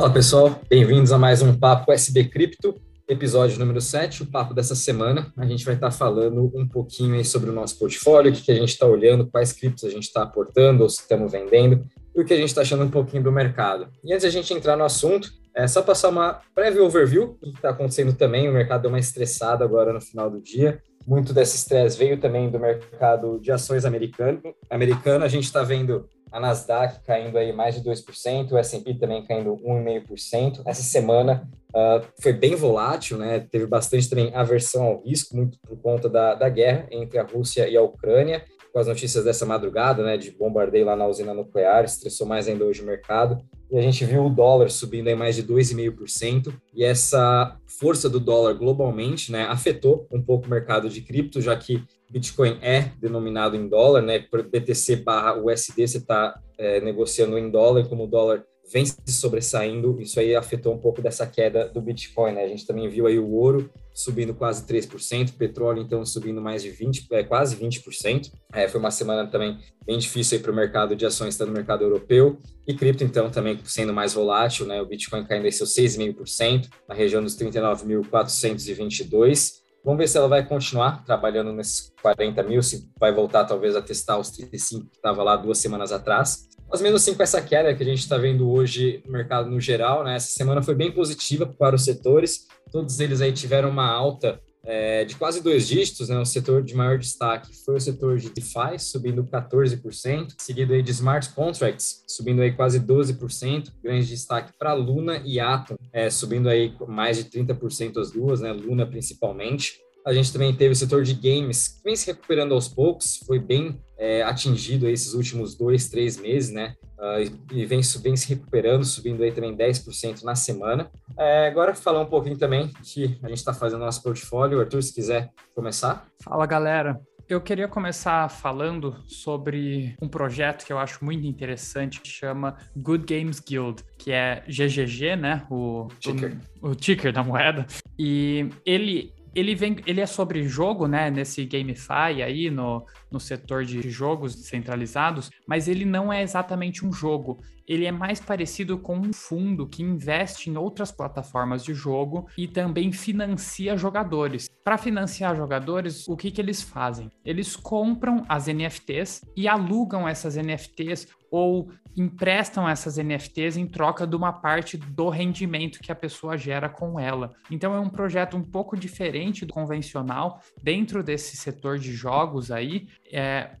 Fala 0.00 0.14
pessoal, 0.14 0.58
bem-vindos 0.66 1.12
a 1.12 1.18
mais 1.18 1.42
um 1.42 1.54
Papo 1.54 1.92
SB 1.92 2.24
Cripto, 2.24 2.74
episódio 3.06 3.58
número 3.58 3.82
7, 3.82 4.22
o 4.22 4.26
papo 4.26 4.54
dessa 4.54 4.74
semana. 4.74 5.30
A 5.36 5.44
gente 5.44 5.62
vai 5.62 5.74
estar 5.74 5.90
falando 5.90 6.50
um 6.54 6.66
pouquinho 6.66 7.16
aí 7.16 7.22
sobre 7.22 7.50
o 7.50 7.52
nosso 7.52 7.78
portfólio, 7.78 8.32
o 8.32 8.34
que, 8.34 8.50
a 8.50 8.54
gente 8.54 8.70
está 8.70 8.86
olhando, 8.86 9.26
quais 9.26 9.52
criptos 9.52 9.84
a 9.84 9.90
gente 9.90 10.04
está 10.04 10.22
aportando 10.22 10.84
ou 10.84 10.88
se 10.88 11.02
estamos 11.02 11.30
vendendo, 11.30 11.84
e 12.16 12.22
o 12.22 12.24
que 12.24 12.32
a 12.32 12.36
gente 12.38 12.48
está 12.48 12.62
achando 12.62 12.82
um 12.82 12.90
pouquinho 12.90 13.22
do 13.22 13.30
mercado. 13.30 13.88
E 14.02 14.10
antes 14.10 14.22
de 14.22 14.28
a 14.28 14.30
gente 14.30 14.54
entrar 14.54 14.74
no 14.74 14.84
assunto, 14.84 15.30
é 15.54 15.68
só 15.68 15.82
passar 15.82 16.08
uma 16.08 16.40
breve 16.54 16.80
overview 16.80 17.36
do 17.38 17.50
que 17.50 17.56
está 17.56 17.68
acontecendo 17.68 18.14
também. 18.14 18.48
O 18.48 18.52
mercado 18.54 18.80
deu 18.80 18.90
uma 18.90 18.98
estressada 18.98 19.66
agora 19.66 19.92
no 19.92 20.00
final 20.00 20.30
do 20.30 20.40
dia. 20.40 20.82
Muito 21.06 21.34
desse 21.34 21.56
estresse 21.56 21.98
veio 21.98 22.18
também 22.18 22.50
do 22.50 22.58
mercado 22.58 23.38
de 23.38 23.52
ações 23.52 23.84
americano. 23.84 24.40
americano. 24.70 25.26
A 25.26 25.28
gente 25.28 25.44
está 25.44 25.62
vendo 25.62 26.08
a 26.30 26.40
Nasdaq 26.40 27.02
caindo 27.04 27.36
aí 27.36 27.52
mais 27.52 27.74
de 27.74 27.88
2%, 27.88 28.52
o 28.52 28.58
S&P 28.58 28.94
também 28.94 29.24
caindo 29.24 29.56
1,5%. 29.56 30.62
Essa 30.64 30.82
semana 30.82 31.48
uh, 31.70 32.06
foi 32.20 32.32
bem 32.32 32.54
volátil, 32.54 33.18
né? 33.18 33.40
Teve 33.40 33.66
bastante 33.66 34.08
também 34.08 34.34
aversão 34.34 34.84
ao 34.84 35.02
risco, 35.02 35.36
muito 35.36 35.58
por 35.60 35.76
conta 35.80 36.08
da, 36.08 36.34
da 36.34 36.48
guerra 36.48 36.86
entre 36.90 37.18
a 37.18 37.24
Rússia 37.24 37.68
e 37.68 37.76
a 37.76 37.82
Ucrânia 37.82 38.44
com 38.72 38.78
as 38.78 38.86
notícias 38.86 39.24
dessa 39.24 39.44
madrugada, 39.44 40.02
né, 40.02 40.16
de 40.16 40.30
bombardeio 40.30 40.86
lá 40.86 40.96
na 40.96 41.06
usina 41.06 41.34
nuclear, 41.34 41.84
estressou 41.84 42.26
mais 42.26 42.48
ainda 42.48 42.64
hoje 42.64 42.82
o 42.82 42.86
mercado. 42.86 43.38
E 43.70 43.78
a 43.78 43.82
gente 43.82 44.04
viu 44.04 44.24
o 44.24 44.30
dólar 44.30 44.70
subindo 44.70 45.08
em 45.08 45.14
mais 45.14 45.36
de 45.36 45.42
2,5%, 45.42 46.52
e 46.74 46.84
essa 46.84 47.56
força 47.66 48.08
do 48.08 48.18
dólar 48.18 48.54
globalmente, 48.54 49.30
né, 49.30 49.44
afetou 49.44 50.06
um 50.10 50.22
pouco 50.22 50.46
o 50.46 50.50
mercado 50.50 50.88
de 50.88 51.00
cripto, 51.00 51.40
já 51.40 51.56
que 51.56 51.82
Bitcoin 52.10 52.58
é 52.60 52.92
denominado 53.00 53.56
em 53.56 53.68
dólar, 53.68 54.02
né, 54.02 54.18
por 54.18 54.42
BTC 54.42 54.96
barra 54.96 55.34
USD 55.34 55.86
você 55.86 55.98
está 55.98 56.38
é, 56.58 56.80
negociando 56.80 57.38
em 57.38 57.50
dólar, 57.50 57.88
como 57.88 58.04
o 58.04 58.06
dólar 58.06 58.44
vem 58.72 58.86
se 58.86 58.96
sobressaindo, 59.08 60.00
isso 60.00 60.20
aí 60.20 60.34
afetou 60.34 60.72
um 60.72 60.78
pouco 60.78 61.02
dessa 61.02 61.26
queda 61.26 61.68
do 61.68 61.80
Bitcoin, 61.80 62.32
né? 62.32 62.44
A 62.44 62.48
gente 62.48 62.64
também 62.64 62.88
viu 62.88 63.04
aí 63.06 63.18
o 63.18 63.32
ouro 63.32 63.68
subindo 63.92 64.32
quase 64.32 64.64
3%, 64.64 65.32
petróleo 65.36 65.82
então 65.82 66.06
subindo 66.06 66.40
mais 66.40 66.62
de 66.62 66.70
20, 66.70 67.08
é, 67.10 67.24
quase 67.24 67.56
20%. 67.56 68.30
É, 68.52 68.68
foi 68.68 68.78
uma 68.78 68.92
semana 68.92 69.26
também 69.26 69.58
bem 69.84 69.98
difícil 69.98 70.38
aí 70.38 70.42
para 70.42 70.52
o 70.52 70.54
mercado 70.54 70.94
de 70.94 71.04
ações, 71.04 71.36
tanto 71.36 71.48
no 71.48 71.54
mercado 71.54 71.82
europeu, 71.82 72.38
e 72.66 72.72
cripto 72.72 73.02
então 73.02 73.28
também 73.28 73.58
sendo 73.64 73.92
mais 73.92 74.14
volátil, 74.14 74.64
né? 74.66 74.80
O 74.80 74.86
Bitcoin 74.86 75.24
caindo 75.24 75.48
em 75.48 75.50
seus 75.50 75.74
6,5%, 75.74 76.68
na 76.88 76.94
região 76.94 77.20
dos 77.22 77.36
39.422. 77.36 79.59
Vamos 79.84 79.98
ver 79.98 80.08
se 80.08 80.18
ela 80.18 80.28
vai 80.28 80.46
continuar 80.46 81.04
trabalhando 81.04 81.52
nesses 81.52 81.92
40 82.02 82.42
mil, 82.42 82.62
se 82.62 82.88
vai 82.98 83.12
voltar 83.12 83.44
talvez 83.44 83.74
a 83.74 83.82
testar 83.82 84.18
os 84.18 84.30
35 84.30 84.90
que 84.90 84.96
estava 84.96 85.22
lá 85.22 85.36
duas 85.36 85.58
semanas 85.58 85.90
atrás. 85.90 86.48
Mas 86.70 86.80
mesmo 86.80 86.96
assim, 86.96 87.14
com 87.14 87.22
essa 87.22 87.40
queda 87.40 87.74
que 87.74 87.82
a 87.82 87.86
gente 87.86 88.00
está 88.00 88.16
vendo 88.16 88.50
hoje 88.50 89.02
no 89.04 89.12
mercado 89.12 89.50
no 89.50 89.60
geral, 89.60 90.04
né, 90.04 90.16
essa 90.16 90.30
semana 90.30 90.62
foi 90.62 90.74
bem 90.74 90.92
positiva 90.92 91.46
para 91.46 91.74
os 91.74 91.84
setores. 91.84 92.46
Todos 92.70 93.00
eles 93.00 93.20
aí 93.20 93.32
tiveram 93.32 93.70
uma 93.70 93.90
alta 93.90 94.40
é, 94.64 95.04
de 95.04 95.16
quase 95.16 95.42
dois 95.42 95.66
dígitos, 95.66 96.08
né? 96.08 96.18
O 96.18 96.24
setor 96.24 96.62
de 96.62 96.74
maior 96.74 96.98
destaque 96.98 97.50
foi 97.64 97.76
o 97.76 97.80
setor 97.80 98.18
de 98.18 98.30
DeFi, 98.30 98.78
subindo 98.78 99.24
14%, 99.24 100.34
seguido 100.38 100.74
aí 100.74 100.82
de 100.82 100.90
Smart 100.90 101.30
Contracts, 101.30 102.04
subindo 102.06 102.42
aí 102.42 102.52
quase 102.52 102.80
12%, 102.80 103.72
grande 103.82 104.06
destaque 104.06 104.52
para 104.58 104.74
Luna 104.74 105.22
e 105.24 105.40
Atom, 105.40 105.76
é, 105.92 106.10
subindo 106.10 106.48
aí 106.48 106.74
mais 106.86 107.16
de 107.16 107.24
30% 107.24 107.98
as 107.98 108.10
duas, 108.10 108.40
né? 108.40 108.52
Luna 108.52 108.86
principalmente. 108.86 109.78
A 110.06 110.14
gente 110.14 110.32
também 110.32 110.54
teve 110.54 110.72
o 110.72 110.76
setor 110.76 111.04
de 111.04 111.14
games, 111.14 111.68
que 111.68 111.82
vem 111.84 111.94
se 111.94 112.06
recuperando 112.06 112.54
aos 112.54 112.68
poucos, 112.68 113.18
foi 113.26 113.38
bem 113.38 113.78
é, 113.98 114.22
atingido 114.22 114.88
esses 114.88 115.12
últimos 115.12 115.54
dois, 115.54 115.88
três 115.88 116.16
meses, 116.16 116.50
né? 116.50 116.74
Uh, 117.00 117.32
e 117.50 117.64
vem, 117.64 117.80
vem 117.80 118.14
se 118.14 118.28
recuperando, 118.28 118.84
subindo 118.84 119.22
aí 119.22 119.32
também 119.32 119.56
10% 119.56 120.22
na 120.22 120.34
semana. 120.34 120.90
É, 121.18 121.48
agora 121.48 121.74
falar 121.74 122.00
um 122.00 122.06
pouquinho 122.06 122.36
também 122.36 122.68
que 122.84 123.18
a 123.22 123.28
gente 123.28 123.38
está 123.38 123.54
fazendo 123.54 123.80
nosso 123.80 124.02
portfólio. 124.02 124.60
Arthur, 124.60 124.82
se 124.82 124.92
quiser 124.92 125.30
começar. 125.54 126.06
Fala, 126.22 126.44
galera. 126.44 127.00
Eu 127.26 127.40
queria 127.40 127.68
começar 127.68 128.28
falando 128.28 128.96
sobre 129.06 129.94
um 130.02 130.08
projeto 130.08 130.66
que 130.66 130.72
eu 130.72 130.78
acho 130.78 131.04
muito 131.04 131.24
interessante, 131.24 132.00
que 132.00 132.08
chama 132.08 132.56
Good 132.76 133.04
Games 133.06 133.38
Guild, 133.38 133.84
que 133.96 134.10
é 134.10 134.42
GGG, 134.48 135.14
né? 135.14 135.46
O 135.48 135.86
ticker, 136.00 136.36
o, 136.60 136.70
o 136.70 136.74
ticker 136.74 137.12
da 137.12 137.22
moeda. 137.22 137.66
E 137.96 138.50
ele 138.66 139.14
ele 139.34 139.54
vem, 139.54 139.76
ele 139.86 140.00
é 140.00 140.06
sobre 140.06 140.42
jogo, 140.44 140.86
né, 140.86 141.10
nesse 141.10 141.44
GameFi 141.44 142.22
aí 142.22 142.50
no, 142.50 142.84
no 143.10 143.20
setor 143.20 143.64
de 143.64 143.88
jogos 143.90 144.34
descentralizados, 144.34 145.30
mas 145.46 145.68
ele 145.68 145.84
não 145.84 146.12
é 146.12 146.22
exatamente 146.22 146.84
um 146.84 146.92
jogo. 146.92 147.40
Ele 147.66 147.86
é 147.86 147.92
mais 147.92 148.18
parecido 148.18 148.78
com 148.78 148.98
um 148.98 149.12
fundo 149.12 149.68
que 149.68 149.82
investe 149.82 150.50
em 150.50 150.56
outras 150.56 150.90
plataformas 150.90 151.64
de 151.64 151.72
jogo 151.72 152.26
e 152.36 152.48
também 152.48 152.90
financia 152.90 153.76
jogadores. 153.76 154.48
Para 154.64 154.76
financiar 154.76 155.36
jogadores, 155.36 156.08
o 156.08 156.16
que, 156.16 156.32
que 156.32 156.40
eles 156.40 156.60
fazem? 156.62 157.08
Eles 157.24 157.54
compram 157.54 158.24
as 158.28 158.48
NFTs 158.48 159.22
e 159.36 159.46
alugam 159.46 160.08
essas 160.08 160.36
NFTs 160.36 161.06
ou 161.30 161.70
emprestam 161.96 162.68
essas 162.68 162.96
NFTs 162.96 163.56
em 163.56 163.66
troca 163.66 164.06
de 164.06 164.16
uma 164.16 164.32
parte 164.32 164.76
do 164.76 165.08
rendimento 165.08 165.80
que 165.80 165.92
a 165.92 165.94
pessoa 165.94 166.36
gera 166.36 166.68
com 166.68 166.98
ela. 166.98 167.32
Então 167.50 167.74
é 167.74 167.80
um 167.80 167.88
projeto 167.88 168.36
um 168.36 168.42
pouco 168.42 168.76
diferente 168.76 169.44
do 169.44 169.52
convencional 169.52 170.40
dentro 170.62 171.02
desse 171.02 171.36
setor 171.36 171.78
de 171.78 171.92
jogos 171.92 172.50
aí. 172.50 172.88
É, 173.12 173.56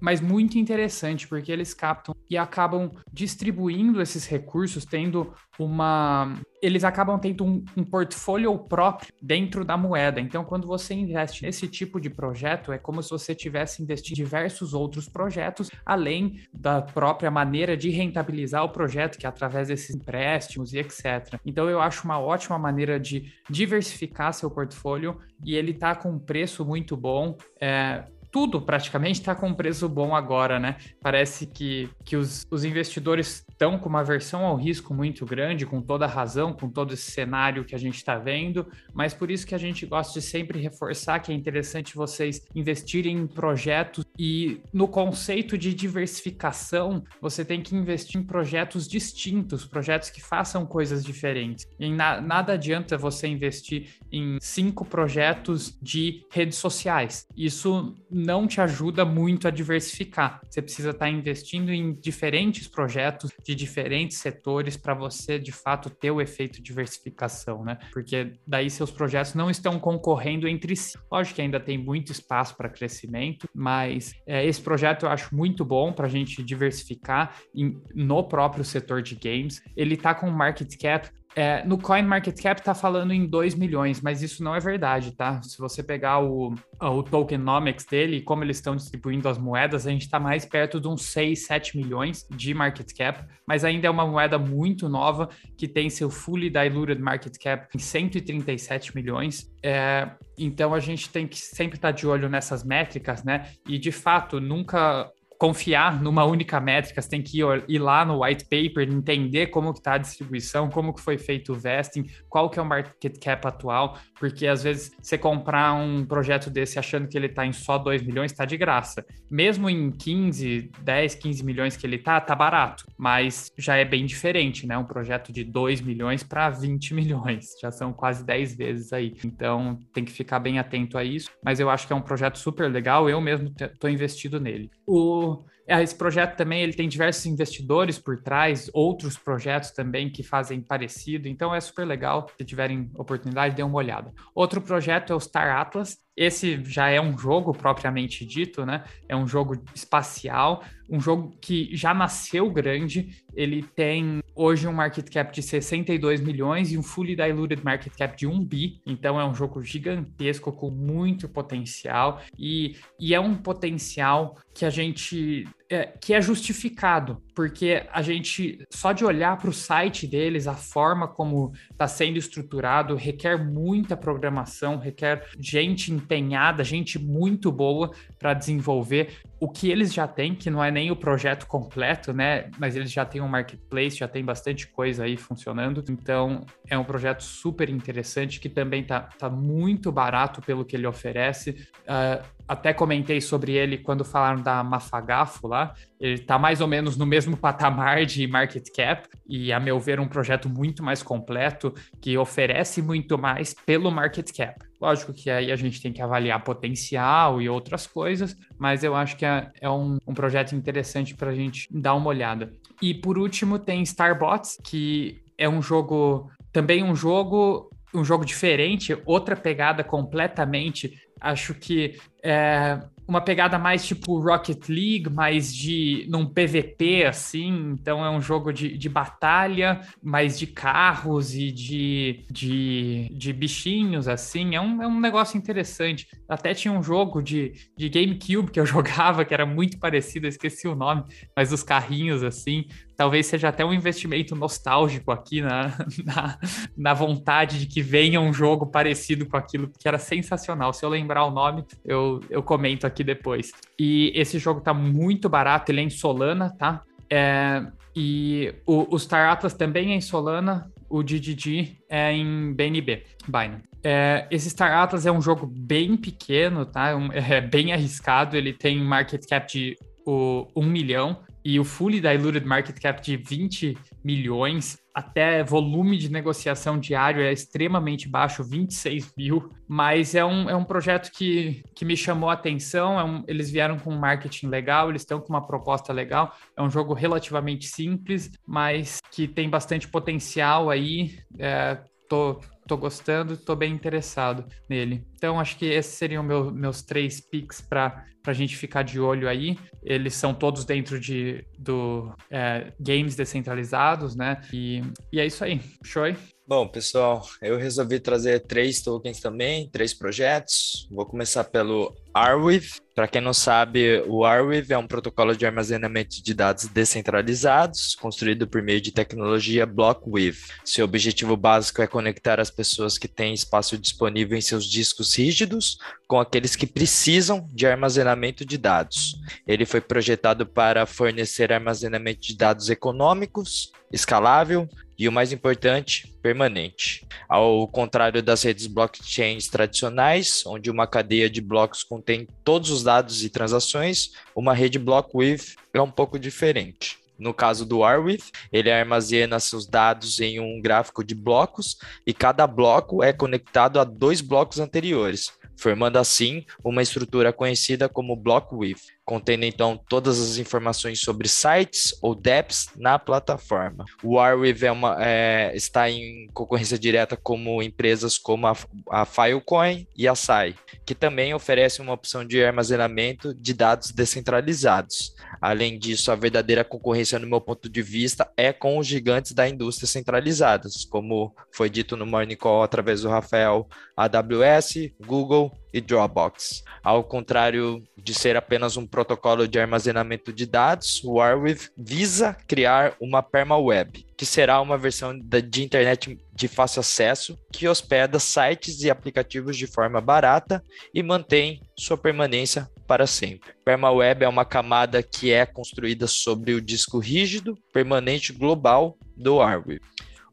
mas 0.00 0.20
muito 0.20 0.58
interessante, 0.58 1.26
porque 1.26 1.50
eles 1.50 1.72
captam 1.72 2.14
e 2.28 2.36
acabam 2.36 2.90
distribuindo 3.12 4.00
esses 4.00 4.26
recursos, 4.26 4.84
tendo 4.84 5.32
uma. 5.58 6.34
Eles 6.62 6.84
acabam 6.84 7.18
tendo 7.18 7.44
um, 7.44 7.64
um, 7.76 7.84
portfólio 7.84 8.58
próprio 8.58 9.12
dentro 9.22 9.64
da 9.64 9.76
moeda. 9.76 10.20
Então, 10.20 10.44
quando 10.44 10.66
você 10.66 10.94
investe 10.94 11.44
nesse 11.44 11.68
tipo 11.68 12.00
de 12.00 12.10
projeto, 12.10 12.72
é 12.72 12.78
como 12.78 13.02
se 13.02 13.10
você 13.10 13.34
tivesse 13.34 13.82
investido 13.82 14.20
em 14.20 14.24
diversos 14.24 14.74
outros 14.74 15.08
projetos, 15.08 15.70
além 15.84 16.40
da 16.52 16.82
própria 16.82 17.30
maneira 17.30 17.76
de 17.76 17.90
rentabilizar 17.90 18.64
o 18.64 18.70
projeto, 18.70 19.18
que 19.18 19.26
é 19.26 19.28
através 19.28 19.68
desses 19.68 19.94
empréstimos 19.94 20.72
e 20.72 20.78
etc. 20.78 21.38
Então, 21.44 21.70
eu 21.70 21.80
acho 21.80 22.04
uma 22.04 22.18
ótima 22.18 22.58
maneira 22.58 22.98
de 22.98 23.32
diversificar 23.48 24.32
seu 24.32 24.50
portfólio 24.50 25.18
e 25.44 25.54
ele 25.54 25.72
está 25.72 25.94
com 25.94 26.10
um 26.10 26.18
preço 26.18 26.64
muito 26.64 26.96
bom. 26.96 27.36
É, 27.60 28.04
tudo 28.36 28.60
praticamente 28.60 29.20
está 29.20 29.34
com 29.34 29.48
um 29.48 29.54
preço 29.54 29.88
bom 29.88 30.14
agora, 30.14 30.60
né? 30.60 30.76
Parece 31.00 31.46
que, 31.46 31.88
que 32.04 32.16
os, 32.16 32.46
os 32.50 32.66
investidores 32.66 33.42
estão 33.50 33.78
com 33.78 33.88
uma 33.88 34.00
aversão 34.00 34.44
ao 34.44 34.56
risco 34.56 34.92
muito 34.92 35.24
grande, 35.24 35.64
com 35.64 35.80
toda 35.80 36.06
razão, 36.06 36.52
com 36.52 36.68
todo 36.68 36.92
esse 36.92 37.10
cenário 37.10 37.64
que 37.64 37.74
a 37.74 37.78
gente 37.78 37.94
está 37.94 38.18
vendo, 38.18 38.70
mas 38.92 39.14
por 39.14 39.30
isso 39.30 39.46
que 39.46 39.54
a 39.54 39.58
gente 39.58 39.86
gosta 39.86 40.20
de 40.20 40.26
sempre 40.26 40.60
reforçar 40.60 41.20
que 41.20 41.32
é 41.32 41.34
interessante 41.34 41.96
vocês 41.96 42.46
investirem 42.54 43.16
em 43.16 43.26
projetos 43.26 44.04
e 44.18 44.60
no 44.70 44.86
conceito 44.86 45.56
de 45.56 45.72
diversificação, 45.72 47.02
você 47.22 47.42
tem 47.42 47.62
que 47.62 47.74
investir 47.74 48.20
em 48.20 48.22
projetos 48.22 48.86
distintos, 48.86 49.64
projetos 49.64 50.10
que 50.10 50.20
façam 50.20 50.66
coisas 50.66 51.02
diferentes. 51.02 51.66
E 51.80 51.90
na, 51.90 52.20
nada 52.20 52.52
adianta 52.52 52.98
você 52.98 53.26
investir 53.26 53.94
em 54.12 54.36
cinco 54.42 54.84
projetos 54.84 55.78
de 55.80 56.22
redes 56.30 56.58
sociais. 56.58 57.26
Isso 57.34 57.94
não 58.26 58.46
te 58.46 58.60
ajuda 58.60 59.04
muito 59.04 59.46
a 59.46 59.50
diversificar. 59.52 60.40
Você 60.50 60.60
precisa 60.60 60.90
estar 60.90 61.08
investindo 61.08 61.70
em 61.70 61.94
diferentes 61.94 62.66
projetos 62.66 63.30
de 63.44 63.54
diferentes 63.54 64.18
setores 64.18 64.76
para 64.76 64.94
você 64.94 65.38
de 65.38 65.52
fato 65.52 65.88
ter 65.88 66.10
o 66.10 66.20
efeito 66.20 66.60
diversificação, 66.60 67.64
né? 67.64 67.78
Porque 67.92 68.32
daí 68.44 68.68
seus 68.68 68.90
projetos 68.90 69.34
não 69.34 69.48
estão 69.48 69.78
concorrendo 69.78 70.48
entre 70.48 70.74
si. 70.74 70.98
Lógico 71.10 71.36
que 71.36 71.42
ainda 71.42 71.60
tem 71.60 71.78
muito 71.78 72.10
espaço 72.10 72.56
para 72.56 72.68
crescimento, 72.68 73.48
mas 73.54 74.12
é, 74.26 74.44
esse 74.44 74.60
projeto 74.60 75.06
eu 75.06 75.10
acho 75.10 75.34
muito 75.34 75.64
bom 75.64 75.92
para 75.92 76.06
a 76.06 76.10
gente 76.10 76.42
diversificar 76.42 77.36
em, 77.54 77.80
no 77.94 78.24
próprio 78.24 78.64
setor 78.64 79.02
de 79.02 79.14
games. 79.14 79.62
Ele 79.76 79.94
está 79.94 80.14
com 80.14 80.28
market 80.30 80.74
cap 80.76 81.08
é, 81.38 81.62
no 81.66 81.76
CoinMarketCap 81.76 82.62
tá 82.62 82.74
falando 82.74 83.12
em 83.12 83.26
2 83.26 83.54
milhões, 83.56 84.00
mas 84.00 84.22
isso 84.22 84.42
não 84.42 84.54
é 84.54 84.58
verdade, 84.58 85.12
tá? 85.12 85.42
Se 85.42 85.58
você 85.58 85.82
pegar 85.82 86.20
o, 86.20 86.54
o 86.80 87.02
tokenomics 87.02 87.84
dele 87.84 88.22
como 88.22 88.42
eles 88.42 88.56
estão 88.56 88.74
distribuindo 88.74 89.28
as 89.28 89.36
moedas, 89.36 89.86
a 89.86 89.90
gente 89.90 90.06
está 90.06 90.18
mais 90.18 90.46
perto 90.46 90.80
de 90.80 90.88
uns 90.88 91.02
6, 91.04 91.44
7 91.44 91.76
milhões 91.76 92.26
de 92.30 92.54
market 92.54 92.90
cap, 92.96 93.22
mas 93.46 93.64
ainda 93.66 93.86
é 93.86 93.90
uma 93.90 94.06
moeda 94.06 94.38
muito 94.38 94.88
nova 94.88 95.28
que 95.58 95.68
tem 95.68 95.90
seu 95.90 96.08
fully 96.08 96.48
diluted 96.48 97.02
market 97.02 97.36
cap 97.36 97.68
em 97.76 97.78
137 97.78 98.96
milhões. 98.96 99.46
É, 99.62 100.08
então 100.38 100.72
a 100.72 100.80
gente 100.80 101.10
tem 101.10 101.26
que 101.26 101.38
sempre 101.38 101.76
estar 101.76 101.88
tá 101.88 101.92
de 101.92 102.06
olho 102.06 102.30
nessas 102.30 102.64
métricas, 102.64 103.22
né? 103.22 103.50
E 103.68 103.78
de 103.78 103.92
fato, 103.92 104.40
nunca 104.40 105.12
confiar 105.38 106.00
numa 106.02 106.24
única 106.24 106.60
métrica, 106.60 107.00
você 107.00 107.08
tem 107.08 107.22
que 107.22 107.40
ir, 107.40 107.64
ir 107.68 107.78
lá 107.78 108.04
no 108.04 108.22
white 108.22 108.44
paper, 108.44 108.88
entender 108.88 109.48
como 109.48 109.72
que 109.72 109.80
está 109.80 109.94
a 109.94 109.98
distribuição, 109.98 110.68
como 110.68 110.94
que 110.94 111.00
foi 111.00 111.18
feito 111.18 111.52
o 111.52 111.54
vesting, 111.54 112.06
qual 112.28 112.50
que 112.50 112.58
é 112.58 112.62
o 112.62 112.66
market 112.66 113.18
cap 113.22 113.46
atual, 113.46 113.98
porque 114.18 114.46
às 114.46 114.62
vezes 114.62 114.90
você 115.00 115.18
comprar 115.18 115.74
um 115.74 116.04
projeto 116.04 116.50
desse 116.50 116.78
achando 116.78 117.08
que 117.08 117.16
ele 117.16 117.26
está 117.26 117.46
em 117.46 117.52
só 117.52 117.78
2 117.78 118.02
milhões, 118.02 118.32
está 118.32 118.44
de 118.44 118.56
graça. 118.56 119.04
Mesmo 119.30 119.68
em 119.68 119.90
15, 119.90 120.70
10, 120.82 121.14
15 121.16 121.44
milhões 121.44 121.76
que 121.76 121.86
ele 121.86 121.96
está, 121.96 122.20
tá 122.20 122.34
barato, 122.34 122.84
mas 122.96 123.50
já 123.58 123.76
é 123.76 123.84
bem 123.84 124.06
diferente, 124.06 124.66
né? 124.66 124.76
Um 124.78 124.84
projeto 124.84 125.32
de 125.32 125.44
2 125.44 125.80
milhões 125.80 126.22
para 126.22 126.50
20 126.50 126.94
milhões, 126.94 127.54
já 127.60 127.70
são 127.70 127.92
quase 127.92 128.24
10 128.24 128.56
vezes 128.56 128.92
aí. 128.92 129.14
Então 129.24 129.78
tem 129.92 130.04
que 130.04 130.12
ficar 130.12 130.38
bem 130.38 130.58
atento 130.58 130.96
a 130.96 131.04
isso, 131.04 131.30
mas 131.44 131.60
eu 131.60 131.68
acho 131.68 131.86
que 131.86 131.92
é 131.92 131.96
um 131.96 132.00
projeto 132.00 132.38
super 132.38 132.70
legal, 132.70 133.08
eu 133.08 133.20
mesmo 133.20 133.52
estou 133.58 133.90
investido 133.90 134.40
nele. 134.40 134.70
O 134.86 135.35
esse 135.68 135.94
projeto 135.94 136.36
também 136.36 136.62
ele 136.62 136.72
tem 136.72 136.88
diversos 136.88 137.26
investidores 137.26 137.98
por 137.98 138.22
trás, 138.22 138.70
outros 138.72 139.18
projetos 139.18 139.70
também 139.72 140.10
que 140.10 140.22
fazem 140.22 140.60
parecido, 140.60 141.26
então 141.28 141.54
é 141.54 141.60
super 141.60 141.84
legal. 141.84 142.30
Se 142.38 142.44
tiverem 142.44 142.90
oportunidade, 142.94 143.56
dê 143.56 143.62
uma 143.62 143.78
olhada. 143.78 144.12
Outro 144.34 144.60
projeto 144.60 145.12
é 145.12 145.16
o 145.16 145.20
Star 145.20 145.56
Atlas. 145.56 145.98
Esse 146.16 146.62
já 146.64 146.88
é 146.88 147.00
um 147.00 147.16
jogo 147.18 147.52
propriamente 147.52 148.24
dito, 148.24 148.64
né? 148.64 148.84
É 149.08 149.14
um 149.14 149.26
jogo 149.26 149.62
espacial, 149.74 150.64
um 150.88 150.98
jogo 150.98 151.36
que 151.40 151.76
já 151.76 151.92
nasceu 151.92 152.50
grande. 152.50 153.22
Ele 153.34 153.62
tem 153.62 154.22
hoje 154.34 154.66
um 154.66 154.72
market 154.72 155.10
cap 155.10 155.32
de 155.34 155.42
62 155.42 156.20
milhões 156.20 156.72
e 156.72 156.78
um 156.78 156.82
fully 156.82 157.14
diluted 157.14 157.62
market 157.62 157.92
cap 157.94 158.16
de 158.16 158.26
1 158.26 158.44
bi. 158.44 158.80
Então 158.86 159.20
é 159.20 159.24
um 159.24 159.34
jogo 159.34 159.62
gigantesco 159.62 160.50
com 160.52 160.70
muito 160.70 161.28
potencial 161.28 162.22
e, 162.38 162.76
e 162.98 163.14
é 163.14 163.20
um 163.20 163.34
potencial 163.34 164.36
que 164.54 164.64
a 164.64 164.70
gente 164.70 165.46
é, 165.68 165.84
que 166.00 166.14
é 166.14 166.20
justificado, 166.20 167.22
porque 167.34 167.86
a 167.92 168.00
gente, 168.02 168.64
só 168.70 168.92
de 168.92 169.04
olhar 169.04 169.36
para 169.36 169.50
o 169.50 169.52
site 169.52 170.06
deles, 170.06 170.46
a 170.46 170.54
forma 170.54 171.08
como 171.08 171.52
está 171.70 171.88
sendo 171.88 172.18
estruturado, 172.18 172.94
requer 172.94 173.36
muita 173.36 173.96
programação, 173.96 174.78
requer 174.78 175.26
gente 175.38 175.92
empenhada, 175.92 176.62
gente 176.62 176.98
muito 176.98 177.50
boa 177.50 177.90
para 178.18 178.34
desenvolver 178.34 179.20
o 179.38 179.48
que 179.48 179.70
eles 179.70 179.92
já 179.92 180.08
têm, 180.08 180.34
que 180.34 180.48
não 180.48 180.64
é 180.64 180.70
nem 180.70 180.90
o 180.90 180.96
projeto 180.96 181.46
completo, 181.46 182.12
né? 182.12 182.50
Mas 182.58 182.74
eles 182.74 182.90
já 182.90 183.04
têm 183.04 183.20
um 183.20 183.28
marketplace, 183.28 183.98
já 183.98 184.08
tem 184.08 184.24
bastante 184.24 184.66
coisa 184.66 185.04
aí 185.04 185.16
funcionando. 185.16 185.84
Então, 185.90 186.46
é 186.68 186.78
um 186.78 186.84
projeto 186.84 187.22
super 187.22 187.68
interessante 187.68 188.40
que 188.40 188.48
também 188.48 188.82
tá, 188.82 189.00
tá 189.00 189.28
muito 189.28 189.92
barato 189.92 190.40
pelo 190.40 190.64
que 190.64 190.74
ele 190.74 190.86
oferece. 190.86 191.68
Uh, 191.82 192.24
até 192.48 192.72
comentei 192.72 193.20
sobre 193.20 193.52
ele 193.52 193.76
quando 193.76 194.04
falaram 194.04 194.40
da 194.40 194.64
Mafagafo 194.64 195.46
lá. 195.46 195.74
Ele 196.00 196.14
está 196.14 196.38
mais 196.38 196.60
ou 196.62 196.68
menos 196.68 196.96
no 196.96 197.04
mesmo 197.04 197.36
patamar 197.36 198.06
de 198.06 198.26
market 198.26 198.68
cap 198.74 199.06
e, 199.28 199.52
a 199.52 199.60
meu 199.60 199.78
ver, 199.78 200.00
um 200.00 200.08
projeto 200.08 200.48
muito 200.48 200.82
mais 200.82 201.02
completo 201.02 201.74
que 202.00 202.16
oferece 202.16 202.80
muito 202.80 203.18
mais 203.18 203.52
pelo 203.52 203.90
market 203.90 204.30
cap. 204.34 204.65
Lógico 204.80 205.12
que 205.12 205.30
aí 205.30 205.50
a 205.50 205.56
gente 205.56 205.80
tem 205.80 205.92
que 205.92 206.02
avaliar 206.02 206.42
potencial 206.44 207.40
e 207.40 207.48
outras 207.48 207.86
coisas, 207.86 208.36
mas 208.58 208.84
eu 208.84 208.94
acho 208.94 209.16
que 209.16 209.24
é, 209.24 209.50
é 209.60 209.70
um, 209.70 209.98
um 210.06 210.14
projeto 210.14 210.54
interessante 210.54 211.14
para 211.14 211.30
a 211.30 211.34
gente 211.34 211.68
dar 211.70 211.94
uma 211.94 212.08
olhada. 212.08 212.52
E 212.82 212.92
por 212.92 213.18
último 213.18 213.58
tem 213.58 213.82
Starbots, 213.82 214.58
que 214.62 215.22
é 215.38 215.48
um 215.48 215.62
jogo, 215.62 216.30
também 216.52 216.82
um 216.82 216.94
jogo 216.94 217.70
um 217.94 218.04
jogo 218.04 218.24
diferente, 218.24 218.96
outra 219.06 219.34
pegada 219.34 219.82
completamente. 219.82 221.00
Acho 221.20 221.54
que 221.54 221.98
é, 222.22 222.78
uma 223.06 223.20
pegada 223.20 223.58
mais 223.58 223.86
tipo 223.86 224.18
Rocket 224.18 224.68
League, 224.68 225.08
mais 225.08 225.54
de 225.54 226.06
num 226.08 226.26
PVP 226.26 227.04
assim, 227.04 227.72
então 227.72 228.04
é 228.04 228.10
um 228.10 228.20
jogo 228.20 228.52
de, 228.52 228.76
de 228.76 228.88
batalha, 228.88 229.80
mais 230.02 230.38
de 230.38 230.46
carros 230.46 231.34
e 231.34 231.52
de, 231.52 232.24
de, 232.30 233.08
de 233.12 233.32
bichinhos 233.32 234.08
assim, 234.08 234.54
é 234.54 234.60
um, 234.60 234.82
é 234.82 234.86
um 234.86 235.00
negócio 235.00 235.38
interessante. 235.38 236.08
Até 236.28 236.52
tinha 236.54 236.72
um 236.72 236.82
jogo 236.82 237.22
de, 237.22 237.52
de 237.76 237.88
GameCube 237.88 238.50
que 238.50 238.58
eu 238.58 238.66
jogava 238.66 239.24
que 239.24 239.34
era 239.34 239.46
muito 239.46 239.78
parecido, 239.78 240.26
eu 240.26 240.30
esqueci 240.30 240.66
o 240.66 240.74
nome, 240.74 241.04
mas 241.34 241.52
os 241.52 241.62
carrinhos 241.62 242.22
assim, 242.22 242.66
talvez 242.96 243.26
seja 243.26 243.48
até 243.48 243.64
um 243.64 243.72
investimento 243.72 244.34
nostálgico 244.34 245.12
aqui 245.12 245.42
na, 245.42 245.76
na, 246.04 246.38
na, 246.76 246.94
vontade 246.94 247.60
de 247.60 247.66
que 247.66 247.82
venha 247.82 248.20
um 248.20 248.32
jogo 248.32 248.66
parecido 248.66 249.26
com 249.26 249.36
aquilo, 249.36 249.70
que 249.78 249.86
era 249.86 249.98
sensacional. 249.98 250.72
Se 250.72 250.84
eu 250.84 250.88
lembrar 250.88 251.24
o 251.24 251.30
nome, 251.30 251.64
eu, 251.84 252.20
eu 252.30 252.42
comento 252.42 252.86
aqui 252.86 253.04
depois. 253.04 253.52
E 253.78 254.12
esse 254.14 254.38
jogo 254.38 254.60
tá 254.60 254.72
muito 254.72 255.28
barato, 255.28 255.70
ele 255.70 255.80
é 255.80 255.84
em 255.84 255.90
Solana, 255.90 256.50
tá? 256.58 256.82
É, 257.10 257.64
e 257.94 258.54
o, 258.66 258.94
o 258.94 258.98
Star 258.98 259.30
Atlas 259.30 259.54
também 259.54 259.92
é 259.92 259.94
em 259.94 260.00
Solana, 260.00 260.70
o 260.88 261.02
DDD 261.02 261.76
é 261.88 262.12
em 262.12 262.52
BNB, 262.52 263.04
Binance. 263.26 263.64
É, 263.82 264.26
esse 264.30 264.50
Star 264.50 264.72
Atlas 264.72 265.06
é 265.06 265.12
um 265.12 265.20
jogo 265.20 265.46
bem 265.46 265.96
pequeno, 265.96 266.66
tá? 266.66 266.90
É, 267.12 267.36
é 267.36 267.40
bem 267.40 267.72
arriscado, 267.72 268.36
ele 268.36 268.52
tem 268.52 268.80
market 268.80 269.24
cap 269.28 269.50
de 269.50 269.76
o, 270.04 270.46
1 270.56 270.62
milhão, 270.64 271.20
e 271.46 271.60
o 271.60 271.64
fully 271.64 272.00
diluted 272.00 272.44
market 272.44 272.76
cap 272.80 273.00
de 273.00 273.16
20 273.16 273.78
milhões, 274.02 274.76
até 274.92 275.44
volume 275.44 275.96
de 275.96 276.10
negociação 276.10 276.76
diário 276.76 277.22
é 277.22 277.32
extremamente 277.32 278.08
baixo, 278.08 278.42
26 278.42 279.14
mil, 279.16 279.48
mas 279.68 280.16
é 280.16 280.24
um, 280.24 280.50
é 280.50 280.56
um 280.56 280.64
projeto 280.64 281.12
que, 281.12 281.62
que 281.72 281.84
me 281.84 281.96
chamou 281.96 282.30
a 282.30 282.32
atenção, 282.32 282.98
é 282.98 283.04
um, 283.04 283.22
eles 283.28 283.48
vieram 283.48 283.78
com 283.78 283.94
um 283.94 283.98
marketing 283.98 284.48
legal, 284.48 284.88
eles 284.88 285.02
estão 285.02 285.20
com 285.20 285.28
uma 285.28 285.46
proposta 285.46 285.92
legal, 285.92 286.34
é 286.56 286.60
um 286.60 286.68
jogo 286.68 286.92
relativamente 286.94 287.68
simples, 287.68 288.28
mas 288.44 288.98
que 289.12 289.28
tem 289.28 289.48
bastante 289.48 289.86
potencial 289.86 290.68
aí, 290.68 291.16
é, 291.38 291.78
tô, 292.08 292.40
tô 292.66 292.76
gostando, 292.76 293.36
tô 293.36 293.54
bem 293.54 293.72
interessado 293.72 294.44
nele. 294.68 295.06
Então, 295.16 295.40
acho 295.40 295.56
que 295.56 295.64
esses 295.64 295.94
seriam 295.94 296.22
meu, 296.22 296.50
meus 296.50 296.82
três 296.82 297.20
picks 297.20 297.60
para 297.60 298.04
a 298.24 298.32
gente 298.32 298.56
ficar 298.56 298.82
de 298.82 299.00
olho 299.00 299.28
aí. 299.28 299.58
Eles 299.82 300.14
são 300.14 300.34
todos 300.34 300.64
dentro 300.64 301.00
de 301.00 301.44
do 301.58 302.14
é, 302.30 302.72
games 302.78 303.16
descentralizados, 303.16 304.14
né? 304.14 304.40
E, 304.52 304.82
e 305.12 305.18
é 305.18 305.26
isso 305.26 305.42
aí. 305.42 305.60
Show? 305.82 306.04
Bom, 306.48 306.68
pessoal, 306.68 307.26
eu 307.42 307.58
resolvi 307.58 307.98
trazer 307.98 308.38
três 308.38 308.80
tokens 308.80 309.18
também, 309.18 309.68
três 309.68 309.92
projetos. 309.92 310.86
Vou 310.92 311.04
começar 311.04 311.42
pelo 311.42 311.92
Arweave. 312.14 312.74
Para 312.94 313.08
quem 313.08 313.20
não 313.20 313.34
sabe, 313.34 314.00
o 314.06 314.24
Arweave 314.24 314.72
é 314.72 314.78
um 314.78 314.86
protocolo 314.86 315.36
de 315.36 315.44
armazenamento 315.44 316.22
de 316.22 316.32
dados 316.32 316.68
descentralizados, 316.68 317.96
construído 317.96 318.46
por 318.46 318.62
meio 318.62 318.80
de 318.80 318.92
tecnologia 318.92 319.66
Blockweave. 319.66 320.38
Seu 320.64 320.84
objetivo 320.84 321.36
básico 321.36 321.82
é 321.82 321.86
conectar 321.86 322.40
as 322.40 322.50
pessoas 322.50 322.96
que 322.96 323.08
têm 323.08 323.34
espaço 323.34 323.76
disponível 323.76 324.38
em 324.38 324.40
seus 324.40 324.64
discos 324.64 325.05
rígidos 325.14 325.78
com 326.06 326.18
aqueles 326.18 326.56
que 326.56 326.66
precisam 326.66 327.48
de 327.52 327.66
armazenamento 327.66 328.44
de 328.44 328.58
dados. 328.58 329.16
Ele 329.46 329.64
foi 329.64 329.80
projetado 329.80 330.46
para 330.46 330.86
fornecer 330.86 331.52
armazenamento 331.52 332.20
de 332.20 332.36
dados 332.36 332.70
econômicos, 332.70 333.72
escalável 333.92 334.68
e 334.98 335.08
o 335.08 335.12
mais 335.12 335.32
importante, 335.32 336.12
permanente. 336.22 337.06
Ao 337.28 337.68
contrário 337.68 338.22
das 338.22 338.42
redes 338.42 338.66
blockchains 338.66 339.48
tradicionais, 339.48 340.44
onde 340.46 340.70
uma 340.70 340.86
cadeia 340.86 341.28
de 341.28 341.40
blocos 341.40 341.82
contém 341.82 342.26
todos 342.42 342.70
os 342.70 342.82
dados 342.82 343.22
e 343.22 343.28
transações, 343.28 344.12
uma 344.34 344.54
rede 344.54 344.78
Blockweave 344.78 345.54
é 345.74 345.80
um 345.80 345.90
pouco 345.90 346.18
diferente. 346.18 346.98
No 347.18 347.32
caso 347.32 347.64
do 347.64 347.82
Arweave, 347.82 348.30
ele 348.52 348.70
armazena 348.70 349.40
seus 349.40 349.66
dados 349.66 350.20
em 350.20 350.38
um 350.38 350.60
gráfico 350.60 351.02
de 351.02 351.14
blocos 351.14 351.78
e 352.06 352.12
cada 352.12 352.46
bloco 352.46 353.02
é 353.02 353.12
conectado 353.12 353.80
a 353.80 353.84
dois 353.84 354.20
blocos 354.20 354.58
anteriores, 354.58 355.32
formando 355.56 355.96
assim 355.96 356.44
uma 356.62 356.82
estrutura 356.82 357.32
conhecida 357.32 357.88
como 357.88 358.16
Blockweave, 358.16 358.95
contendo 359.06 359.44
então 359.44 359.80
todas 359.88 360.20
as 360.20 360.36
informações 360.36 361.00
sobre 361.00 361.28
sites 361.28 361.96
ou 362.02 362.12
dApps 362.12 362.70
na 362.76 362.98
plataforma. 362.98 363.84
O 364.02 364.18
Arweave 364.18 364.66
é 364.66 364.72
uma, 364.72 364.96
é, 364.98 365.52
está 365.54 365.88
em 365.88 366.28
concorrência 366.34 366.76
direta 366.76 367.16
como 367.16 367.62
empresas 367.62 368.18
como 368.18 368.48
a, 368.48 368.56
a 368.90 369.04
Filecoin 369.04 369.86
e 369.96 370.08
a 370.08 370.16
Sai, 370.16 370.56
que 370.84 370.94
também 370.94 371.32
oferecem 371.32 371.84
uma 371.84 371.94
opção 371.94 372.24
de 372.24 372.44
armazenamento 372.44 373.32
de 373.32 373.54
dados 373.54 373.92
descentralizados. 373.92 375.14
Além 375.40 375.78
disso, 375.78 376.10
a 376.10 376.16
verdadeira 376.16 376.64
concorrência, 376.64 377.18
no 377.18 377.28
meu 377.28 377.40
ponto 377.40 377.68
de 377.68 377.82
vista, 377.82 378.28
é 378.36 378.52
com 378.52 378.76
os 378.78 378.86
gigantes 378.86 379.32
da 379.32 379.48
indústria 379.48 379.86
centralizadas, 379.86 380.84
como 380.84 381.32
foi 381.52 381.70
dito 381.70 381.96
no 381.96 382.06
Morning 382.06 382.36
Call 382.36 382.64
através 382.64 383.02
do 383.02 383.08
Rafael, 383.08 383.68
AWS, 383.96 384.90
Google 385.06 385.52
e 385.76 385.80
Dropbox. 385.80 386.64
Ao 386.82 387.04
contrário 387.04 387.82
de 387.96 388.14
ser 388.14 388.36
apenas 388.36 388.76
um 388.76 388.86
protocolo 388.86 389.46
de 389.46 389.58
armazenamento 389.58 390.32
de 390.32 390.46
dados, 390.46 391.02
o 391.04 391.20
Arweave 391.20 391.68
visa 391.76 392.36
criar 392.46 392.94
uma 393.00 393.22
permaweb, 393.22 394.06
que 394.16 394.24
será 394.24 394.60
uma 394.60 394.78
versão 394.78 395.18
de 395.18 395.62
internet 395.62 396.18
de 396.32 396.48
fácil 396.48 396.80
acesso 396.80 397.38
que 397.52 397.68
hospeda 397.68 398.18
sites 398.18 398.82
e 398.82 398.90
aplicativos 398.90 399.56
de 399.56 399.66
forma 399.66 400.00
barata 400.00 400.62
e 400.94 401.02
mantém 401.02 401.60
sua 401.76 401.96
permanência 401.96 402.70
para 402.86 403.06
sempre. 403.06 403.50
PermaWeb 403.64 404.24
é 404.24 404.28
uma 404.28 404.44
camada 404.44 405.02
que 405.02 405.32
é 405.32 405.44
construída 405.44 406.06
sobre 406.06 406.54
o 406.54 406.60
disco 406.60 406.98
rígido 406.98 407.58
permanente 407.72 408.32
global 408.32 408.96
do 409.16 409.38
hardware. 409.38 409.80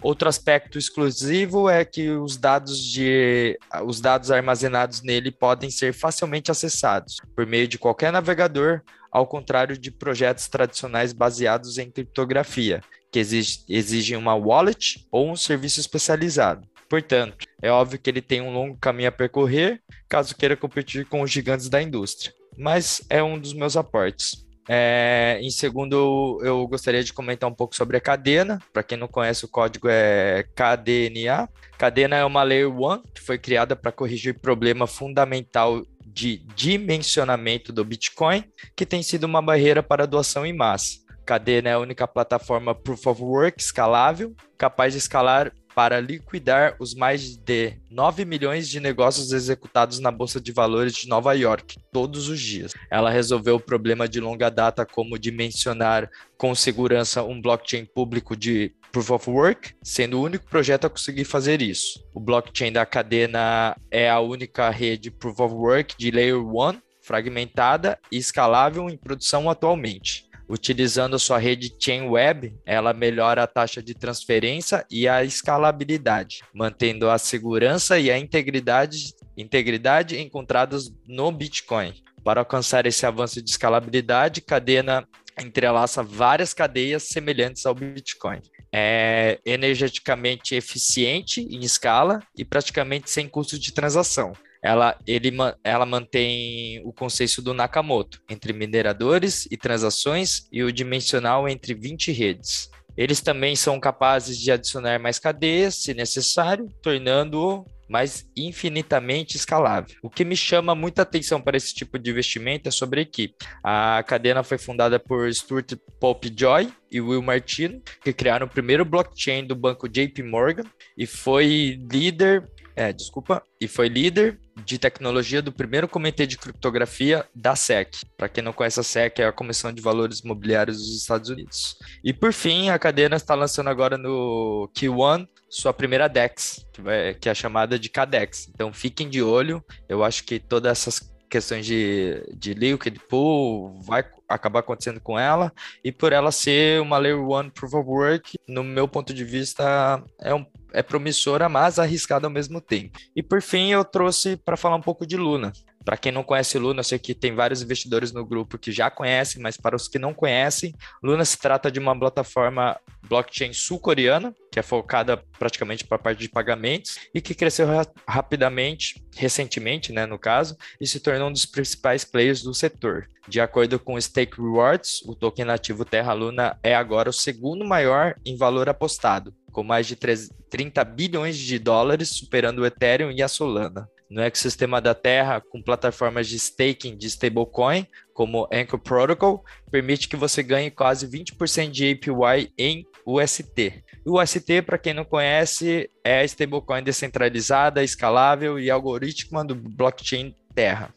Outro 0.04 0.28
aspecto 0.28 0.78
exclusivo 0.78 1.70
é 1.70 1.86
que 1.86 2.10
os 2.10 2.36
dados, 2.36 2.78
de, 2.78 3.58
os 3.86 4.02
dados 4.02 4.32
armazenados 4.32 5.02
nele 5.02 5.32
podem 5.32 5.72
ser 5.72 5.94
facilmente 5.94 6.52
acessados 6.52 7.22
por 7.34 7.48
meio 7.48 7.70
de 7.70 7.80
qualquer 7.80 8.12
navegador, 8.12 8.82
ao 9.10 9.26
contrário 9.26 9.78
de 9.78 9.90
projetos 9.90 10.50
tradicionais 10.50 11.14
baseados 11.14 11.78
em 11.78 11.90
criptografia, 11.90 12.82
que 13.10 13.20
exigem 13.20 14.18
uma 14.18 14.36
wallet 14.36 15.08
ou 15.10 15.32
um 15.32 15.38
serviço 15.38 15.80
especializado. 15.80 16.68
Portanto, 16.90 17.48
é 17.62 17.72
óbvio 17.72 17.98
que 17.98 18.10
ele 18.10 18.22
tem 18.22 18.42
um 18.42 18.52
longo 18.52 18.78
caminho 18.78 19.08
a 19.08 19.12
percorrer 19.12 19.82
caso 20.10 20.36
queira 20.36 20.58
competir 20.58 21.06
com 21.06 21.22
os 21.22 21.32
gigantes 21.32 21.70
da 21.70 21.82
indústria, 21.82 22.34
mas 22.58 23.02
é 23.10 23.24
um 23.24 23.40
dos 23.40 23.54
meus 23.54 23.78
aportes. 23.78 24.43
É, 24.68 25.40
em 25.42 25.50
segundo, 25.50 26.40
eu 26.44 26.66
gostaria 26.68 27.04
de 27.04 27.14
comentar 27.14 27.50
um 27.50 27.54
pouco 27.54 27.76
sobre 27.76 27.98
a 27.98 28.02
cadena. 28.02 28.60
Para 28.72 28.84
quem 28.84 28.98
não 28.98 29.08
conhece, 29.08 29.46
o 29.46 29.50
código 29.50 29.88
é 29.90 30.46
KDNA. 30.56 31.50
Cadena 31.78 32.16
é 32.16 32.26
uma 32.26 32.44
Layer 32.44 32.70
1 32.70 33.04
que 33.14 33.22
foi 33.22 33.38
criada 33.38 33.76
para 33.76 33.92
corrigir 33.92 34.40
problema 34.40 34.88
fundamental 34.88 35.84
de 36.06 36.38
dimensionamento 36.56 37.74
do 37.74 37.84
Bitcoin, 37.84 38.44
que 38.76 38.86
tem 38.86 39.02
sido 39.02 39.24
uma 39.24 39.42
barreira 39.42 39.82
para 39.82 40.06
doação 40.06 40.46
em 40.46 40.54
massa. 40.54 41.04
Cadena 41.26 41.70
é 41.70 41.74
a 41.74 41.80
única 41.80 42.08
plataforma 42.08 42.76
Proof 42.76 43.08
of 43.08 43.22
Work 43.22 43.62
escalável, 43.62 44.36
capaz 44.58 44.94
de 44.94 45.00
escalar 45.00 45.52
para 45.76 46.00
liquidar 46.00 46.76
os 46.80 46.94
mais 46.94 47.36
de 47.36 47.74
9 47.90 48.26
milhões 48.26 48.70
de 48.70 48.80
negócios 48.80 49.32
executados 49.32 50.00
na 50.00 50.12
Bolsa 50.12 50.40
de 50.40 50.52
Valores 50.52 50.94
de 50.94 51.08
Nova 51.08 51.34
York 51.34 51.78
todos 51.92 52.30
os 52.30 52.40
dias. 52.40 52.74
Ela 52.90 53.10
resolveu 53.10 53.56
o 53.56 53.60
problema 53.60 54.08
de 54.08 54.20
longa 54.20 54.50
data, 54.50 54.86
como 54.86 55.20
dimensionar 55.20 56.10
com 56.38 56.54
segurança 56.54 57.24
um 57.24 57.42
blockchain 57.42 57.86
público 57.86 58.36
de 58.36 58.74
Proof 58.92 59.12
of 59.12 59.30
Work, 59.30 59.74
sendo 59.82 60.20
o 60.20 60.24
único 60.24 60.46
projeto 60.46 60.86
a 60.86 60.90
conseguir 60.90 61.26
fazer 61.26 61.62
isso. 61.62 62.04
O 62.14 62.20
blockchain 62.20 62.72
da 62.72 62.86
cadena 62.86 63.76
é 63.90 64.10
a 64.10 64.20
única 64.20 64.70
rede 64.70 65.10
Proof 65.10 65.40
of 65.40 65.56
Work 65.56 65.96
de 65.98 66.12
Layer 66.12 66.38
1 66.38 66.80
fragmentada 67.04 68.00
e 68.12 68.18
escalável 68.18 68.90
em 68.90 68.98
produção 68.98 69.50
atualmente. 69.50 70.26
Utilizando 70.48 71.18
sua 71.18 71.38
rede 71.38 71.74
Chain 71.80 72.10
Web, 72.10 72.54
ela 72.66 72.94
melhora 72.94 73.44
a 73.44 73.48
taxa 73.48 73.82
de 73.82 73.94
transferência 73.94 74.86
e 74.92 75.08
a 75.08 75.24
escalabilidade, 75.24 76.42
mantendo 76.54 77.10
a 77.10 77.18
segurança 77.18 77.98
e 77.98 78.12
a 78.12 78.18
integridade, 78.18 79.14
integridade 79.38 80.20
encontradas 80.20 80.94
no 81.08 81.32
Bitcoin. 81.32 81.94
Para 82.24 82.42
alcançar 82.42 82.86
esse 82.86 83.06
avanço 83.06 83.42
de 83.42 83.50
escalabilidade, 83.50 84.42
Cadena 84.42 85.08
entrelaça 85.40 86.04
várias 86.04 86.54
cadeias 86.54 87.04
semelhantes 87.04 87.66
ao 87.66 87.74
Bitcoin. 87.74 88.40
É 88.72 89.40
energeticamente 89.46 90.56
eficiente 90.56 91.42
em 91.42 91.62
escala 91.62 92.20
e 92.38 92.46
praticamente 92.46 93.10
sem 93.10 93.28
custo 93.28 93.58
de 93.58 93.74
transação 93.74 94.34
ela, 94.64 94.98
ele, 95.06 95.32
ela 95.64 95.86
mantém 95.86 96.82
o 96.86 96.94
consenso 96.94 97.42
do 97.42 97.54
Nakamoto 97.54 98.22
entre 98.30 98.54
mineradores 98.54 99.46
e 99.52 99.58
transações 99.58 100.48
e 100.52 100.64
o 100.64 100.72
dimensional 100.72 101.50
entre 101.50 101.74
20 101.74 102.12
redes. 102.14 102.70
Eles 102.96 103.22
também 103.22 103.56
são 103.56 103.80
capazes 103.80 104.38
de 104.38 104.52
adicionar 104.52 105.00
mais 105.00 105.20
cadeias, 105.20 105.76
se 105.76 105.94
necessário, 105.94 106.70
tornando-o 106.82 107.66
mais 107.90 108.26
infinitamente 108.38 109.36
escalável. 109.36 109.96
O 110.02 110.10
que 110.10 110.24
me 110.24 110.36
chama 110.36 110.74
muita 110.74 111.02
atenção 111.02 111.42
para 111.42 111.58
esse 111.58 111.74
tipo 111.74 112.00
de 112.00 112.10
investimento 112.10 112.70
é 112.70 112.72
sobre 112.72 113.00
a 113.00 113.04
equipe. 113.04 113.36
A 113.64 114.04
cadena 114.08 114.44
foi 114.44 114.58
fundada 114.58 115.00
por 115.00 115.32
Stuart 115.34 115.74
Pope 116.00 116.34
Joy 116.36 116.72
e 116.92 117.02
Will 117.02 117.22
Martino, 117.22 117.82
que 118.02 118.14
criaram 118.14 118.46
o 118.46 118.50
primeiro 118.50 118.86
blockchain 118.86 119.46
do 119.46 119.56
banco 119.56 119.90
JP 119.90 120.24
Morgan 120.24 120.64
e 120.98 121.06
foi 121.06 121.80
líder 121.92 122.48
é, 122.76 122.92
desculpa, 122.92 123.44
e 123.60 123.68
foi 123.68 123.88
líder 123.88 124.40
de 124.66 124.78
tecnologia 124.78 125.42
do 125.42 125.52
primeiro 125.52 125.88
comitê 125.88 126.26
de 126.26 126.38
criptografia 126.38 127.26
da 127.34 127.56
SEC. 127.56 127.98
Para 128.18 128.30
quem 128.30 128.44
não 128.44 128.54
conhece 128.54 128.80
a 128.80 128.84
SEC, 128.84 129.20
é 129.20 129.26
a 129.26 129.32
Comissão 129.32 129.72
de 129.72 129.82
Valores 129.82 130.20
Imobiliários 130.20 130.78
dos 130.78 130.96
Estados 130.96 131.30
Unidos. 131.30 131.76
E 132.04 132.14
por 132.14 132.34
fim, 132.34 132.70
a 132.70 132.80
cadena 132.80 133.16
está 133.16 133.36
lançando 133.36 133.70
agora 133.70 133.98
no 133.98 134.70
Q1 134.78 135.28
sua 135.50 135.72
primeira 135.72 136.08
DEX, 136.08 136.66
que, 136.74 136.82
vai, 136.82 137.14
que 137.14 137.30
é 137.30 137.34
chamada 137.36 137.78
de 137.78 137.88
KDEX. 137.88 138.50
Então 138.50 138.74
fiquem 138.74 139.08
de 139.08 139.22
olho. 139.22 139.64
Eu 139.88 140.04
acho 140.04 140.24
que 140.24 140.40
todas 140.40 140.72
essas 140.72 141.14
questões 141.30 141.66
de, 141.66 142.24
de 142.36 142.54
liquid 142.54 142.98
pool 143.10 143.80
vai 143.82 144.04
acabar 144.30 144.60
acontecendo 144.60 145.00
com 145.00 145.18
ela 145.18 145.52
e 145.84 145.92
por 145.92 146.14
ela 146.14 146.32
ser 146.32 146.80
uma 146.80 147.00
layer 147.00 147.20
one 147.20 147.50
proof 147.50 147.74
of 147.74 147.90
work 147.90 148.36
no 148.48 148.64
meu 148.64 148.88
ponto 148.88 149.12
de 149.14 149.24
vista 149.24 150.04
é 150.22 150.34
um 150.34 150.46
é 150.74 150.82
promissora, 150.82 151.48
mas 151.48 151.80
arriscada 151.80 152.28
ao 152.28 152.32
mesmo 152.32 152.60
tempo. 152.60 152.98
E 153.16 153.22
por 153.22 153.42
fim, 153.42 153.72
eu 153.72 153.86
trouxe 153.86 154.36
para 154.36 154.58
falar 154.58 154.76
um 154.76 154.82
pouco 154.82 155.06
de 155.06 155.16
Luna. 155.16 155.54
Para 155.84 155.98
quem 155.98 156.12
não 156.12 156.24
conhece 156.24 156.58
Luna, 156.58 156.80
eu 156.80 156.84
sei 156.84 156.98
que 156.98 157.14
tem 157.14 157.36
vários 157.36 157.62
investidores 157.62 158.12
no 158.14 158.26
grupo 158.26 158.58
que 158.58 158.72
já 158.72 158.90
conhecem, 158.90 159.42
mas 159.42 159.58
para 159.58 159.76
os 159.76 159.88
que 159.88 160.00
não 160.00 160.14
conhecem, 160.14 160.74
Luna 161.04 161.26
se 161.26 161.38
trata 161.38 161.70
de 161.70 161.80
uma 161.80 161.98
plataforma 161.98 162.80
blockchain 163.08 163.52
sul-coreana, 163.52 164.34
que 164.50 164.60
é 164.60 164.64
focada 164.64 165.18
praticamente 165.38 165.86
para 165.86 165.98
a 165.98 166.00
parte 166.00 166.20
de 166.20 166.30
pagamentos 166.30 166.98
e 167.14 167.20
que 167.20 167.36
cresceu 167.36 167.68
ra 167.68 167.86
rapidamente, 168.08 169.04
recentemente, 169.16 169.92
né, 169.92 170.06
no 170.06 170.18
caso, 170.18 170.56
e 170.80 170.88
se 170.88 171.02
tornou 171.02 171.28
um 171.28 171.34
dos 171.34 171.46
principais 171.46 172.06
players 172.06 172.42
do 172.42 172.54
setor. 172.54 173.10
De 173.28 173.42
acordo 173.42 173.78
com 173.78 173.96
o 173.96 174.02
Stake 174.02 174.42
Rewards, 174.42 175.02
o 175.06 175.16
token 175.16 175.46
nativo 175.46 175.84
Terra 175.84 176.14
Luna 176.14 176.58
é 176.64 176.76
agora 176.76 177.10
o 177.10 177.14
segundo 177.14 177.66
maior 177.66 178.16
em 178.26 178.38
valor 178.38 178.70
apostado, 178.70 179.34
com 179.54 179.64
mais 179.64 179.88
de 179.88 179.96
30 179.96 180.84
bilhões 180.84 181.38
de 181.38 181.60
dólares, 181.60 182.10
superando 182.10 182.60
o 182.60 182.66
Ethereum 182.66 183.12
e 183.12 183.22
a 183.22 183.28
Solana. 183.28 183.88
No 184.10 184.22
ecossistema 184.22 184.82
da 184.82 184.94
Terra, 184.94 185.42
com 185.42 185.62
plataformas 185.62 186.28
de 186.28 186.36
staking 186.36 186.98
de 186.98 187.08
stablecoin, 187.08 187.88
como 188.14 188.48
Anchor 188.52 188.80
Protocol, 188.80 189.44
permite 189.72 190.10
que 190.10 190.16
você 190.16 190.44
ganhe 190.44 190.70
quase 190.70 191.08
20% 191.08 191.72
de 191.72 191.92
APY 191.92 192.52
em 192.58 192.86
UST. 193.06 193.84
O 194.06 194.22
UST, 194.22 194.62
para 194.64 194.78
quem 194.78 194.94
não 194.94 195.06
conhece, 195.06 195.90
é 196.04 196.20
a 196.20 196.26
stablecoin 196.26 196.84
descentralizada, 196.84 197.84
escalável 197.84 198.60
e 198.60 198.70
algorítmica 198.70 199.46
do 199.46 199.56
blockchain 199.56 200.36
Terra. 200.54 200.94